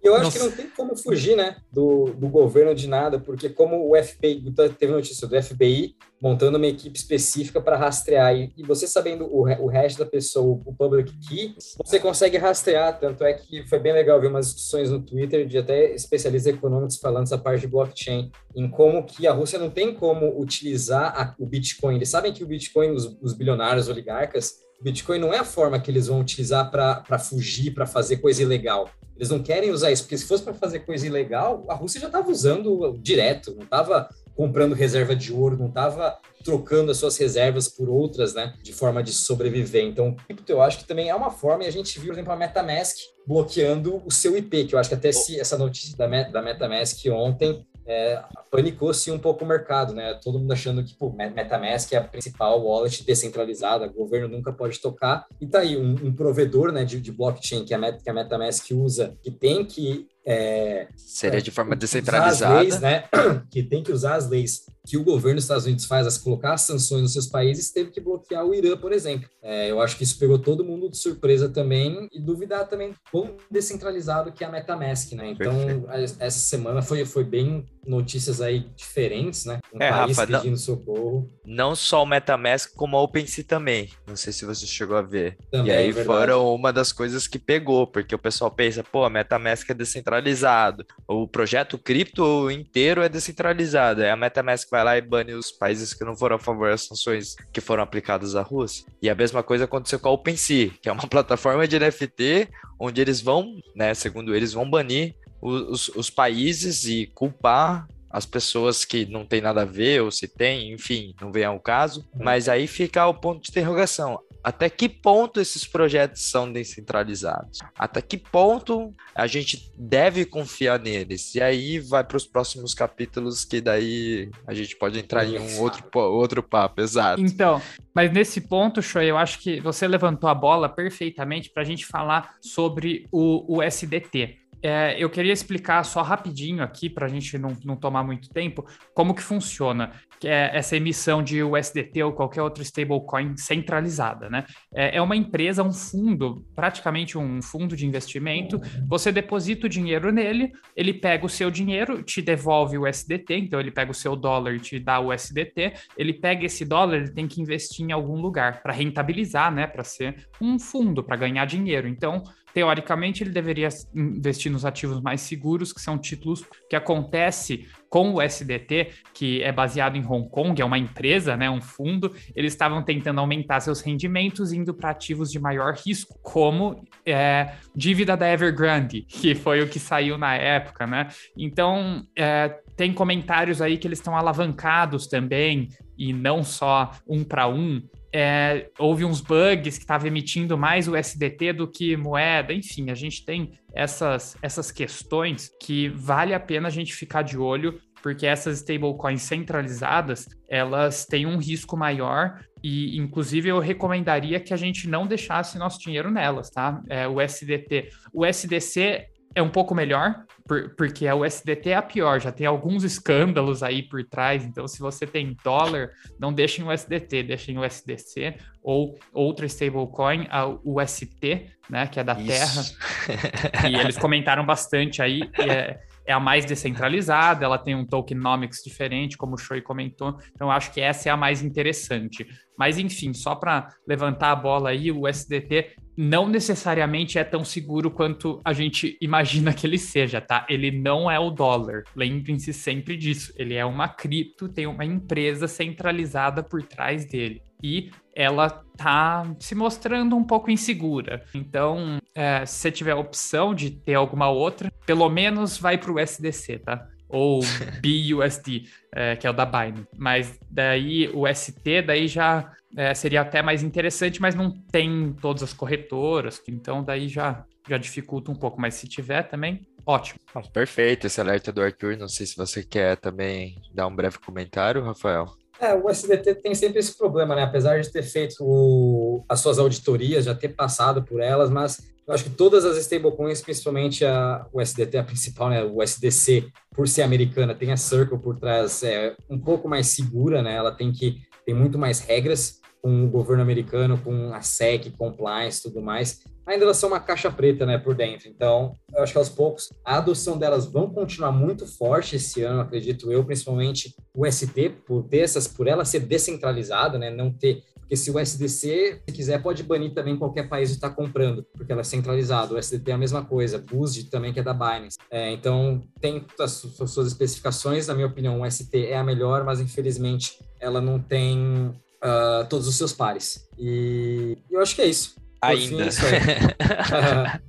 eu 0.03 0.15
acho 0.15 0.25
Nossa. 0.25 0.39
que 0.39 0.45
não 0.45 0.53
tem 0.53 0.71
como 0.71 0.97
fugir, 0.97 1.37
né, 1.37 1.57
do, 1.73 2.07
do 2.17 2.29
governo 2.29 2.75
de 2.75 2.89
nada, 2.89 3.19
porque 3.19 3.49
como 3.49 3.91
o 3.91 4.03
FBI, 4.03 4.53
teve 4.79 4.93
notícia 4.93 5.27
do 5.27 5.43
FBI 5.43 5.97
montando 6.21 6.59
uma 6.59 6.67
equipe 6.67 6.97
específica 6.99 7.61
para 7.61 7.77
rastrear, 7.77 8.35
e, 8.35 8.53
e, 8.57 8.63
você 8.65 8.87
sabendo 8.87 9.27
o, 9.27 9.43
o 9.43 9.67
hash 9.67 9.97
da 9.97 10.05
pessoa, 10.05 10.61
o 10.65 10.75
public 10.75 11.13
key, 11.21 11.55
você 11.85 12.01
consegue 12.01 12.37
rastrear, 12.37 12.99
tanto 12.99 13.25
é 13.25 13.33
que 13.33 13.67
foi 13.69 13.79
bem 13.79 13.93
legal 13.93 14.21
ver 14.21 14.29
umas 14.29 14.47
discussões 14.47 14.91
no 14.91 15.01
Twitter 15.01 15.47
de 15.47 15.59
até 15.59 15.95
especialistas 15.95 16.55
econômicos 16.55 16.99
falando 16.99 17.25
essa 17.25 17.39
parte 17.39 17.61
de 17.61 17.69
blockchain, 17.69 18.31
em 18.57 18.69
como 18.69 19.05
que 19.05 19.27
a 19.27 19.33
Rússia 19.33 19.59
não 19.59 19.71
tem 19.71 19.95
como 19.95 20.41
utilizar 20.41 21.13
a, 21.17 21.35
o 21.39 21.47
Bitcoin. 21.47 21.97
Eles 21.97 22.09
sabem 22.09 22.33
que 22.33 22.43
o 22.43 22.47
Bitcoin, 22.47 22.91
os, 22.91 23.17
os 23.23 23.33
bilionários, 23.33 23.89
oligarcas, 23.89 24.57
o 24.68 24.68
Bitcoin 24.81 25.19
não 25.19 25.33
é 25.33 25.39
a 25.39 25.45
forma 25.45 25.81
que 25.81 25.91
eles 25.91 26.07
vão 26.07 26.21
utilizar 26.21 26.71
para 26.71 27.19
fugir, 27.19 27.73
para 27.73 27.87
fazer 27.87 28.19
coisa 28.19 28.43
ilegal. 28.43 28.91
Eles 29.17 29.31
não 29.31 29.43
querem 29.43 29.71
usar 29.73 29.91
isso, 29.91 30.05
porque 30.05 30.17
se 30.17 30.27
fosse 30.27 30.45
para 30.45 30.55
fazer 30.55 30.81
coisa 30.81 31.05
ilegal, 31.05 31.65
a 31.69 31.75
Rússia 31.75 32.01
já 32.01 32.07
estava 32.07 32.31
usando 32.31 32.97
direto, 33.03 33.53
não 33.55 33.65
estava 33.65 34.09
comprando 34.37 34.73
reserva 34.73 35.17
de 35.17 35.33
ouro, 35.33 35.59
não 35.59 35.67
estava 35.67 36.17
trocando 36.45 36.93
as 36.93 36.99
suas 36.99 37.17
reservas 37.17 37.69
por 37.69 37.89
outras, 37.89 38.35
né, 38.35 38.55
de 38.63 38.73
forma 38.73 39.03
de 39.03 39.13
sobreviver. 39.13 39.85
Então, 39.85 40.17
eu 40.47 40.63
acho 40.63 40.79
que 40.79 40.85
também 40.85 41.09
é 41.09 41.15
uma 41.15 41.33
forma, 41.33 41.65
e 41.65 41.67
a 41.67 41.73
gente 41.73 41.99
viu, 41.99 42.11
por 42.11 42.15
exemplo, 42.15 42.33
a 42.33 42.37
MetaMask 42.37 42.97
bloqueando 43.27 44.01
o 44.07 44.13
seu 44.13 44.37
IP, 44.37 44.67
que 44.67 44.75
eu 44.77 44.79
acho 44.79 44.89
que 44.89 44.95
até 44.95 45.11
se 45.11 45.41
essa 45.41 45.59
notícia 45.59 45.97
da, 45.97 46.07
da 46.07 46.41
MetaMask 46.41 47.05
ontem 47.11 47.67
é, 47.89 48.23
panicou-se 48.51 49.11
um 49.11 49.19
pouco 49.19 49.45
o 49.45 49.49
mercado, 49.49 49.95
né? 49.95 50.13
Todo 50.23 50.39
mundo 50.39 50.53
achando 50.53 50.85
que 50.85 50.95
pô, 50.95 51.11
MetaMask 51.11 51.91
é 51.93 51.97
a 51.97 52.05
principal 52.05 52.63
wallet 52.63 53.03
descentralizada, 53.03 53.87
o 53.87 53.93
governo 53.93 54.29
nunca 54.29 54.53
pode 54.53 54.79
tocar. 54.79 55.27
E 55.41 55.47
tá 55.47 55.61
aí 55.61 55.77
um, 55.77 55.93
um 56.05 56.15
provedor 56.15 56.71
né, 56.71 56.85
de, 56.85 57.01
de 57.01 57.11
blockchain 57.11 57.65
que 57.65 57.73
a, 57.73 57.79
Met, 57.79 58.03
que 58.03 58.11
a 58.11 58.13
MetaMask 58.13 58.71
usa, 58.73 59.17
que 59.23 59.31
tem 59.31 59.65
que 59.65 60.07
é, 60.31 60.89
Seria 60.95 61.41
de 61.41 61.51
forma 61.51 61.75
descentralizada. 61.75 62.61
Leis, 62.61 62.79
né? 62.81 63.05
Que 63.51 63.63
tem 63.63 63.83
que 63.83 63.91
usar 63.91 64.17
as 64.17 64.29
leis 64.29 64.67
que 64.87 64.99
o 64.99 65.05
governo 65.05 65.37
dos 65.37 65.45
Estados 65.45 65.65
Unidos 65.65 65.87
faz, 65.87 66.07
as 66.07 66.19
colocar 66.19 66.55
as 66.55 66.63
sanções 66.63 67.03
nos 67.03 67.13
seus 67.13 67.27
países, 67.27 67.71
teve 67.71 67.91
que 67.91 68.01
bloquear 68.01 68.45
o 68.45 68.55
Irã, 68.55 68.77
por 68.77 68.93
exemplo. 68.93 69.29
É, 69.43 69.71
eu 69.71 69.81
acho 69.81 69.97
que 69.97 70.03
isso 70.05 70.19
pegou 70.19 70.39
todo 70.39 70.65
mundo 70.65 70.91
de 70.91 70.99
surpresa 70.99 71.49
também 71.49 72.09
e 72.13 72.21
duvidar 72.21 72.67
também 72.69 72.95
quão 73.11 73.37
descentralizado 73.51 74.33
que 74.33 74.45
é 74.45 74.47
a 74.47 74.51
MetaMask, 74.51 75.13
né? 75.13 75.31
Então, 75.31 75.55
Perfeito. 75.87 76.17
essa 76.21 76.39
semana 76.39 76.83
foi, 76.83 77.05
foi 77.05 77.25
bem 77.25 77.67
notícias 77.89 78.41
aí 78.41 78.67
diferentes, 78.75 79.45
né? 79.45 79.61
Um 79.73 79.83
é, 79.83 79.91
país 79.91 80.17
Rafa, 80.17 80.33
pedindo 80.33 80.51
não, 80.53 80.57
socorro. 80.57 81.31
Não 81.45 81.77
só 81.77 82.03
o 82.03 82.07
MetaMask, 82.07 82.75
como 82.75 82.97
a 82.97 83.03
OpenSea 83.03 83.45
também. 83.45 83.91
Não 84.07 84.17
sei 84.17 84.33
se 84.33 84.45
você 84.45 84.67
chegou 84.67 84.97
a 84.97 85.03
ver. 85.03 85.37
Também, 85.51 85.73
e 85.73 85.77
aí 85.77 85.91
é 85.91 86.05
foram 86.05 86.55
uma 86.55 86.73
das 86.73 86.93
coisas 86.93 87.27
que 87.27 87.39
pegou, 87.39 87.87
porque 87.87 88.15
o 88.15 88.19
pessoal 88.19 88.51
pensa, 88.51 88.83
pô, 88.83 89.05
a 89.05 89.11
MetaMask 89.11 89.69
é 89.69 89.75
descentralizado. 89.75 90.87
O 91.07 91.29
projeto 91.29 91.77
cripto 91.77 92.51
inteiro 92.51 93.03
é 93.03 93.09
descentralizado. 93.09 94.03
É 94.03 94.11
a 94.11 94.17
MetaMask 94.17 94.69
vai 94.71 94.79
vai 94.79 94.85
lá 94.85 94.99
e 94.99 95.01
bane 95.01 95.35
os 95.35 95.51
países 95.51 95.93
que 95.93 96.05
não 96.05 96.17
foram 96.17 96.37
a 96.37 96.39
favor 96.39 96.71
das 96.71 96.83
sanções 96.83 97.35
que 97.53 97.61
foram 97.61 97.83
aplicadas 97.83 98.37
à 98.37 98.43
Rússia. 98.43 98.87
E 99.03 99.11
a 99.11 99.15
mesma 99.15 99.43
coisa 99.43 99.65
aconteceu 99.65 99.99
com 99.99 100.09
a 100.09 100.13
OpenSea, 100.13 100.71
que 100.81 100.89
é 100.89 100.93
uma 100.93 101.07
plataforma 101.09 101.67
de 101.67 101.79
NFT 101.79 102.49
onde 102.79 103.01
eles 103.01 103.21
vão, 103.21 103.57
né, 103.75 103.93
segundo 103.93 104.35
eles, 104.35 104.53
vão 104.53 104.69
banir 104.69 105.17
os, 105.41 105.89
os 105.89 106.11
países 106.11 106.85
e 106.85 107.07
culpar 107.15 107.87
as 108.11 108.25
pessoas 108.25 108.85
que 108.85 109.05
não 109.05 109.25
tem 109.27 109.41
nada 109.41 109.63
a 109.63 109.67
ver, 109.67 110.03
ou 110.03 110.11
se 110.11 110.27
tem, 110.27 110.73
enfim, 110.73 111.15
não 111.21 111.31
vem 111.31 111.45
ao 111.45 111.61
caso. 111.61 112.09
Mas 112.19 112.49
aí 112.49 112.67
fica 112.67 113.07
o 113.07 113.15
ponto 113.15 113.43
de 113.43 113.51
interrogação 113.51 114.19
até 114.43 114.71
que 114.71 114.89
ponto 114.89 115.41
esses 115.41 115.67
projetos 115.67 116.31
são 116.31 116.51
descentralizados? 116.51 117.59
Até 117.79 118.01
que 118.01 118.17
ponto 118.17 118.95
a 119.15 119.27
gente 119.27 119.71
deve 119.77 120.25
confiar 120.25 120.79
neles? 120.79 121.35
E 121.35 121.43
aí 121.43 121.79
vai 121.79 122.05
para 122.05 122.17
os 122.17 122.27
próximos 122.27 122.73
capítulos 122.73 123.45
que 123.45 123.61
daí 123.61 124.31
a 124.47 124.55
gente 124.55 124.77
pode 124.77 124.99
entrar 124.99 125.27
em 125.27 125.39
um 125.39 125.61
outro, 125.61 125.85
outro 125.95 126.43
papo, 126.43 126.81
exato. 126.81 127.21
Então, 127.21 127.61
mas 127.95 128.13
nesse 128.13 128.41
ponto, 128.41 128.81
Shoy, 128.81 129.07
eu 129.07 129.19
acho 129.19 129.39
que 129.41 129.61
você 129.61 129.87
levantou 129.87 130.31
a 130.31 130.35
bola 130.35 130.69
perfeitamente 130.69 131.51
para 131.51 131.63
a 131.63 131.67
gente 131.67 131.85
falar 131.85 132.37
sobre 132.41 133.07
o, 133.13 133.59
o 133.59 133.63
SDT. 133.63 134.39
É, 134.63 134.97
eu 134.99 135.09
queria 135.09 135.33
explicar 135.33 135.85
só 135.85 136.03
rapidinho 136.03 136.63
aqui, 136.63 136.91
para 136.91 137.07
a 137.07 137.09
gente 137.09 137.39
não, 137.39 137.57
não 137.65 137.77
tomar 137.77 138.03
muito 138.03 138.29
tempo, 138.31 138.67
como 138.95 139.15
que 139.15 139.23
funciona 139.23 139.93
é 140.27 140.57
essa 140.57 140.77
emissão 140.77 141.23
de 141.23 141.43
USDT 141.43 142.03
ou 142.03 142.13
qualquer 142.13 142.43
outro 142.43 142.63
stablecoin 142.63 143.37
centralizada, 143.37 144.29
né? 144.29 144.45
É, 144.75 144.97
é 144.97 145.03
uma 145.03 145.15
empresa, 145.15 145.63
um 145.63 145.73
fundo, 145.73 146.45
praticamente 146.55 147.17
um 147.17 147.41
fundo 147.43 147.77
de 147.77 147.87
investimento. 147.87 148.61
Você 148.89 149.13
deposita 149.13 149.67
o 149.67 149.71
dinheiro 149.71 150.11
nele, 150.11 150.51
ele 150.75 150.95
pega 150.95 151.27
o 151.27 151.29
seu 151.29 151.51
dinheiro, 151.51 152.03
te 152.03 152.21
devolve 152.23 152.79
o 152.79 152.89
USDT, 152.89 153.35
então 153.35 153.61
ele 153.61 153.71
pega 153.71 153.91
o 153.91 153.95
seu 153.95 154.17
dólar 154.17 154.55
e 154.55 154.61
te 154.61 154.79
dá 154.79 154.99
o 154.99 155.13
USDT. 155.13 155.75
Ele 155.97 156.15
pega 156.15 156.47
esse 156.47 156.65
dólar, 156.65 156.97
ele 156.97 157.13
tem 157.13 157.29
que 157.29 157.41
investir 157.41 157.87
em 157.87 157.93
algum 157.93 158.21
lugar 158.21 158.63
para 158.63 158.73
rentabilizar, 158.73 159.55
né? 159.55 159.67
Para 159.67 159.85
ser 159.85 160.27
um 160.41 160.59
fundo, 160.59 161.05
para 161.05 161.17
ganhar 161.17 161.45
dinheiro. 161.45 161.87
Então, 161.87 162.23
teoricamente, 162.59 163.23
ele 163.23 163.31
deveria 163.31 163.69
investir 163.95 164.51
nos 164.51 164.65
ativos 164.65 165.01
mais 165.01 165.21
seguros, 165.21 165.73
que 165.73 165.81
são 165.81 165.97
títulos 165.97 166.45
que 166.69 166.75
acontece 166.75 167.69
com 167.89 168.15
o 168.15 168.21
SDT, 168.21 168.89
que 169.15 169.41
é 169.45 169.53
baseado 169.53 169.95
em 169.95 170.05
Hong 170.05 170.29
Kong, 170.29 170.61
é 170.61 170.65
uma 170.65 170.77
empresa, 170.77 171.37
né, 171.37 171.49
um 171.49 171.61
fundo, 171.61 172.13
eles 172.35 172.53
estavam 172.53 172.83
tentando 172.83 173.21
aumentar 173.21 173.61
seus 173.61 173.81
rendimentos 173.81 174.53
indo 174.53 174.75
para 174.75 174.91
ativos 174.91 175.31
de 175.31 175.39
maior 175.39 175.73
risco, 175.75 176.19
como 176.21 176.85
é, 177.07 177.55
dívida 177.77 178.17
da 178.17 178.29
Evergrande, 178.29 179.03
que 179.03 179.37
foi 179.37 179.63
o 179.63 179.69
que 179.69 179.79
saiu 179.79 180.19
na 180.19 180.35
época, 180.35 180.85
né? 180.85 181.07
Então, 181.37 182.03
é, 182.17 182.49
tem 182.77 182.93
comentários 182.93 183.63
aí 183.63 183.79
que 183.79 183.87
eles 183.87 184.01
estão 184.01 184.17
alavancados 184.17 185.07
também, 185.07 185.69
e 185.97 186.13
não 186.13 186.43
só 186.43 186.91
um 187.09 187.23
para 187.23 187.47
um, 187.47 187.81
é, 188.13 188.71
houve 188.79 189.05
uns 189.05 189.21
bugs 189.21 189.77
que 189.77 189.85
estava 189.85 190.07
emitindo 190.07 190.57
mais 190.57 190.89
o 190.89 190.97
SDT 190.97 191.53
do 191.53 191.69
que 191.69 191.97
moeda, 191.97 192.53
enfim, 192.53 192.91
a 192.91 192.95
gente 192.95 193.25
tem 193.25 193.53
essas, 193.75 194.37
essas 194.43 194.71
questões 194.71 195.51
que 195.61 195.89
vale 195.89 196.35
a 196.35 196.41
pena 196.41 196.69
a 196.69 196.71
gente 196.71 196.95
ficar 196.95 197.23
de 197.23 197.37
olho, 197.37 197.81
porque 198.03 198.27
essas 198.27 198.59
stablecoins 198.59 199.23
centralizadas, 199.23 200.27
elas 200.49 201.05
têm 201.05 201.27
um 201.27 201.39
risco 201.39 201.77
maior 201.77 202.41
e, 202.63 202.99
inclusive, 202.99 203.49
eu 203.49 203.59
recomendaria 203.59 204.41
que 204.41 204.55
a 204.55 204.57
gente 204.57 204.89
não 204.89 205.07
deixasse 205.07 205.59
nosso 205.59 205.79
dinheiro 205.79 206.11
nelas, 206.11 206.51
tá? 206.51 206.83
É, 206.89 207.07
o 207.07 207.21
SDT. 207.21 207.91
O 208.13 208.25
SDC 208.25 209.07
é 209.35 209.43
um 209.43 209.49
pouco 209.49 209.75
melhor, 209.75 210.25
por, 210.47 210.75
porque 210.77 211.07
a 211.07 211.15
USDT 211.15 211.71
é 211.71 211.77
a 211.77 211.83
pior, 211.83 212.21
já 212.21 212.33
tem 212.33 212.47
alguns 212.47 212.83
escândalos 212.83 213.63
aí 213.63 213.83
por 213.83 214.03
trás, 214.05 214.45
então 214.45 214.67
se 214.67 214.81
você 214.81 215.07
tem 215.07 215.37
dólar, 215.45 215.91
não 216.19 216.33
deixem 216.33 216.65
o 216.65 216.73
USDT, 216.73 217.23
deixem 217.23 217.59
o 217.59 217.65
USDC 217.65 218.37
ou 218.63 218.99
outra 219.13 219.47
stablecoin, 219.47 220.27
a 220.31 220.47
UST, 220.47 221.47
né, 221.69 221.87
que 221.87 222.01
é 222.01 222.05
da 222.05 222.15
Isso. 222.15 222.77
Terra, 223.07 223.69
e 223.71 223.77
eles 223.77 223.99
comentaram 223.99 224.45
bastante 224.45 225.03
aí, 225.03 225.23
é, 225.39 225.79
é 226.07 226.13
a 226.13 226.19
mais 226.19 226.45
descentralizada, 226.45 227.45
ela 227.45 227.59
tem 227.59 227.75
um 227.75 227.85
tokenomics 227.85 228.63
diferente, 228.65 229.17
como 229.17 229.35
o 229.35 229.39
Choi 229.39 229.61
comentou, 229.61 230.19
então 230.33 230.51
acho 230.51 230.73
que 230.73 230.81
essa 230.81 231.09
é 231.09 231.13
a 231.13 231.17
mais 231.17 231.43
interessante. 231.43 232.27
Mas 232.59 232.79
enfim, 232.79 233.13
só 233.13 233.35
para 233.35 233.69
levantar 233.87 234.33
a 234.33 234.37
bola 234.37 234.71
aí, 234.71 234.91
o 234.91 235.07
SDT 235.07 235.77
não 236.01 236.29
necessariamente 236.29 237.19
é 237.19 237.25
tão 237.25 237.45
seguro 237.45 237.91
quanto 237.91 238.41
a 238.45 238.53
gente 238.53 238.97
imagina 239.01 239.53
que 239.53 239.67
ele 239.67 239.77
seja, 239.77 240.21
tá? 240.21 240.47
Ele 240.49 240.71
não 240.71 241.11
é 241.11 241.19
o 241.19 241.29
dólar. 241.29 241.83
Lembrem-se 241.97 242.53
sempre 242.53 242.97
disso. 242.97 243.33
Ele 243.37 243.55
é 243.55 243.65
uma 243.65 243.89
cripto, 243.89 244.49
tem 244.49 244.65
uma 244.69 244.85
empresa 244.85 245.49
centralizada 245.49 246.41
por 246.41 246.63
trás 246.63 247.05
dele. 247.05 247.43
E 247.61 247.91
ela 248.15 248.49
tá 248.77 249.27
se 249.41 249.57
mostrando 249.57 250.15
um 250.15 250.23
pouco 250.23 250.53
insegura. 250.53 251.25
Então, 251.35 251.99
é, 252.15 252.47
se 252.47 252.61
você 252.61 252.71
tiver 252.71 252.93
a 252.93 252.97
opção 252.97 253.53
de 253.53 253.71
ter 253.73 253.95
alguma 253.95 254.29
outra, 254.29 254.73
pelo 254.87 255.09
menos 255.09 255.59
vai 255.59 255.77
para 255.77 255.91
o 255.91 255.99
SDC, 255.99 256.61
tá? 256.61 256.87
Ou 257.09 257.41
BUSD, 257.81 258.69
é, 258.95 259.17
que 259.17 259.27
é 259.27 259.31
o 259.31 259.33
da 259.33 259.47
Binance. 259.47 259.89
Mas 259.97 260.39
daí 260.51 261.09
o 261.15 261.27
ST 261.33 261.83
daí 261.83 262.07
já 262.07 262.53
é, 262.77 262.93
seria 262.95 263.23
até 263.23 263.43
mais 263.43 263.63
interessante, 263.63 264.21
mas 264.21 264.35
não 264.35 264.51
tem 264.51 265.15
todas 265.21 265.43
as 265.43 265.53
corretoras, 265.53 266.43
então 266.47 266.83
daí 266.83 267.09
já, 267.09 267.45
já 267.69 267.79
dificulta 267.79 268.31
um 268.31 268.35
pouco. 268.35 268.61
Mas 268.61 268.75
se 268.75 268.87
tiver 268.87 269.23
também, 269.23 269.67
ótimo. 269.87 270.21
Perfeito, 270.53 271.07
esse 271.07 271.21
alerta 271.21 271.51
do 271.51 271.63
Arthur. 271.63 271.97
Não 271.97 272.09
sei 272.09 272.27
se 272.27 272.37
você 272.37 272.63
quer 272.63 272.97
também 272.97 273.61
dar 273.73 273.87
um 273.87 273.95
breve 273.95 274.19
comentário, 274.19 274.85
Rafael. 274.85 275.27
É, 275.61 275.75
o 275.75 275.91
SDT 275.91 276.37
tem 276.37 276.55
sempre 276.55 276.79
esse 276.79 276.97
problema, 276.97 277.35
né? 277.35 277.43
Apesar 277.43 277.81
de 277.81 277.91
ter 277.91 278.03
feito 278.03 278.37
o, 278.41 279.25
as 279.29 279.41
suas 279.41 279.59
auditorias, 279.59 280.25
já 280.25 280.35
ter 280.35 280.51
passado 280.51 281.03
por 281.03 281.21
elas, 281.21 281.51
mas 281.51 281.83
eu 282.09 282.15
acho 282.15 282.25
que 282.25 282.31
todas 282.31 282.65
as 282.65 282.79
stablecoins, 282.79 283.43
principalmente 283.43 284.03
a, 284.03 284.47
o 284.51 284.63
SDT, 284.63 284.97
a 284.97 285.05
principal, 285.05 285.51
né? 285.51 285.63
O 285.63 285.83
SDC, 285.83 286.49
por 286.75 286.89
ser 286.89 287.03
americana, 287.03 287.55
tem 287.55 287.71
a 287.71 287.77
Circle 287.77 288.19
por 288.19 288.39
trás, 288.39 288.83
é 288.83 289.15
um 289.29 289.39
pouco 289.39 289.69
mais 289.69 289.89
segura, 289.89 290.43
né? 290.43 290.55
Ela 290.55 290.73
tem 290.73 290.91
que 290.91 291.19
tem 291.45 291.55
muito 291.55 291.79
mais 291.79 292.01
regras 292.01 292.61
com 292.83 293.05
o 293.05 293.09
governo 293.09 293.43
americano, 293.43 293.99
com 293.99 294.33
a 294.33 294.41
SEC, 294.41 294.91
compliance, 294.97 295.63
tudo 295.63 295.83
mais, 295.83 296.21
ainda 296.47 296.65
elas 296.65 296.77
são 296.77 296.91
uma 296.91 297.01
caixa 297.01 297.31
preta, 297.31 297.67
né, 297.67 297.77
por 297.77 297.95
dentro. 297.95 298.29
Então, 298.29 298.75
eu 298.95 299.03
acho 299.03 299.13
que 299.13 299.19
aos 299.19 299.29
poucos 299.29 299.73
a 299.85 299.97
adoção 299.97 300.39
delas 300.39 300.67
vão 300.67 300.91
continuar 300.91 301.33
muito 301.33 301.67
forte 301.67 302.17
esse 302.17 302.43
ano, 302.43 302.61
acredito 302.61 303.11
eu, 303.11 303.25
principalmente 303.25 303.95
o 304.15 304.31
ST, 304.31 304.71
por 304.87 305.05
ter 305.05 305.19
essas, 305.19 305.49
por 305.49 305.67
ela 305.67 305.85
ser 305.85 306.01
descentralizada, 306.01 306.99
né, 306.99 307.11
não 307.11 307.33
ter 307.33 307.63
porque 307.89 307.97
se 307.97 308.11
o 308.11 308.19
SDC, 308.19 309.01
se 309.09 309.15
quiser, 309.15 309.43
pode 309.43 309.63
banir 309.63 309.95
também 309.95 310.15
qualquer 310.15 310.47
país 310.47 310.69
que 310.69 310.75
está 310.75 310.91
comprando, 310.91 311.43
porque 311.57 311.73
ela 311.73 311.81
é 311.81 311.85
centralizada. 311.85 312.53
O 312.53 312.59
SDT 312.59 312.91
é 312.91 312.95
a 312.95 312.99
mesma 312.99 313.25
coisa, 313.25 313.59
BUSD 313.59 314.11
também, 314.11 314.31
que 314.31 314.39
é 314.39 314.43
da 314.43 314.53
Binance. 314.53 314.99
É, 315.11 315.33
então, 315.33 315.83
tem 315.99 316.23
as, 316.39 316.67
as 316.83 316.91
suas 316.91 317.07
especificações, 317.07 317.87
na 317.87 317.95
minha 317.95 318.07
opinião, 318.07 318.43
o 318.43 318.51
ST 318.51 318.69
é 318.75 318.99
a 318.99 319.03
melhor, 319.03 319.43
mas 319.43 319.59
infelizmente 319.59 320.39
ela 320.61 320.83
não 320.83 320.99
tem 320.99 321.73
uh, 322.05 322.45
todos 322.51 322.69
os 322.69 322.77
seus 322.77 322.93
pares. 322.93 323.49
E 323.59 324.37
eu 324.51 324.61
acho 324.61 324.75
que 324.75 324.83
é 324.83 324.87
isso. 324.87 325.15
Por 325.41 325.49
Ainda. 325.49 325.85
Fim, 325.85 325.89
isso 325.89 326.03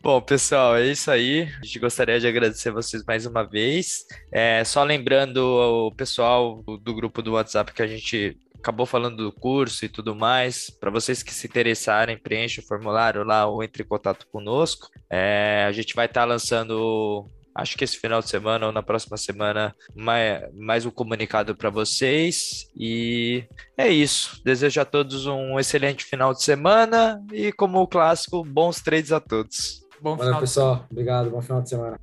Bom, 0.00 0.20
pessoal, 0.20 0.76
é 0.76 0.86
isso 0.86 1.10
aí. 1.10 1.48
A 1.60 1.64
gente 1.64 1.80
gostaria 1.80 2.20
de 2.20 2.28
agradecer 2.28 2.70
vocês 2.70 3.02
mais 3.04 3.26
uma 3.26 3.42
vez. 3.42 4.04
É, 4.30 4.62
só 4.62 4.84
lembrando 4.84 5.38
o 5.38 5.92
pessoal 5.92 6.62
do 6.62 6.94
grupo 6.94 7.20
do 7.22 7.32
WhatsApp 7.32 7.72
que 7.72 7.82
a 7.82 7.88
gente 7.88 8.36
acabou 8.62 8.86
falando 8.86 9.16
do 9.16 9.32
curso 9.32 9.84
e 9.84 9.88
tudo 9.88 10.14
mais. 10.14 10.70
Para 10.70 10.90
vocês 10.90 11.22
que 11.22 11.34
se 11.34 11.46
interessarem, 11.48 12.16
preencha 12.16 12.60
o 12.60 12.64
formulário 12.64 13.24
lá 13.24 13.44
ou 13.46 13.62
entre 13.62 13.82
em 13.82 13.86
contato 13.86 14.26
conosco. 14.28 14.88
É, 15.10 15.66
a 15.68 15.72
gente 15.72 15.94
vai 15.94 16.06
estar 16.06 16.22
tá 16.22 16.26
lançando 16.26 17.28
acho 17.54 17.76
que 17.76 17.84
esse 17.84 17.98
final 17.98 18.22
de 18.22 18.30
semana 18.30 18.66
ou 18.66 18.72
na 18.72 18.82
próxima 18.82 19.16
semana 19.18 19.74
mais, 19.94 20.42
mais 20.54 20.86
um 20.86 20.90
comunicado 20.90 21.54
para 21.54 21.68
vocês. 21.68 22.68
E 22.74 23.44
é 23.76 23.88
isso. 23.88 24.40
Desejo 24.44 24.80
a 24.80 24.84
todos 24.84 25.26
um 25.26 25.58
excelente 25.58 26.04
final 26.04 26.32
de 26.32 26.42
semana 26.42 27.22
e, 27.32 27.52
como 27.52 27.80
o 27.80 27.86
clássico, 27.86 28.44
bons 28.44 28.80
trades 28.80 29.12
a 29.12 29.20
todos. 29.20 29.82
Bom 30.00 30.16
Valeu, 30.16 30.38
pessoal. 30.38 30.86
Obrigado. 30.90 31.30
Bom 31.30 31.42
final 31.42 31.62
de 31.62 31.68
semana. 31.68 32.00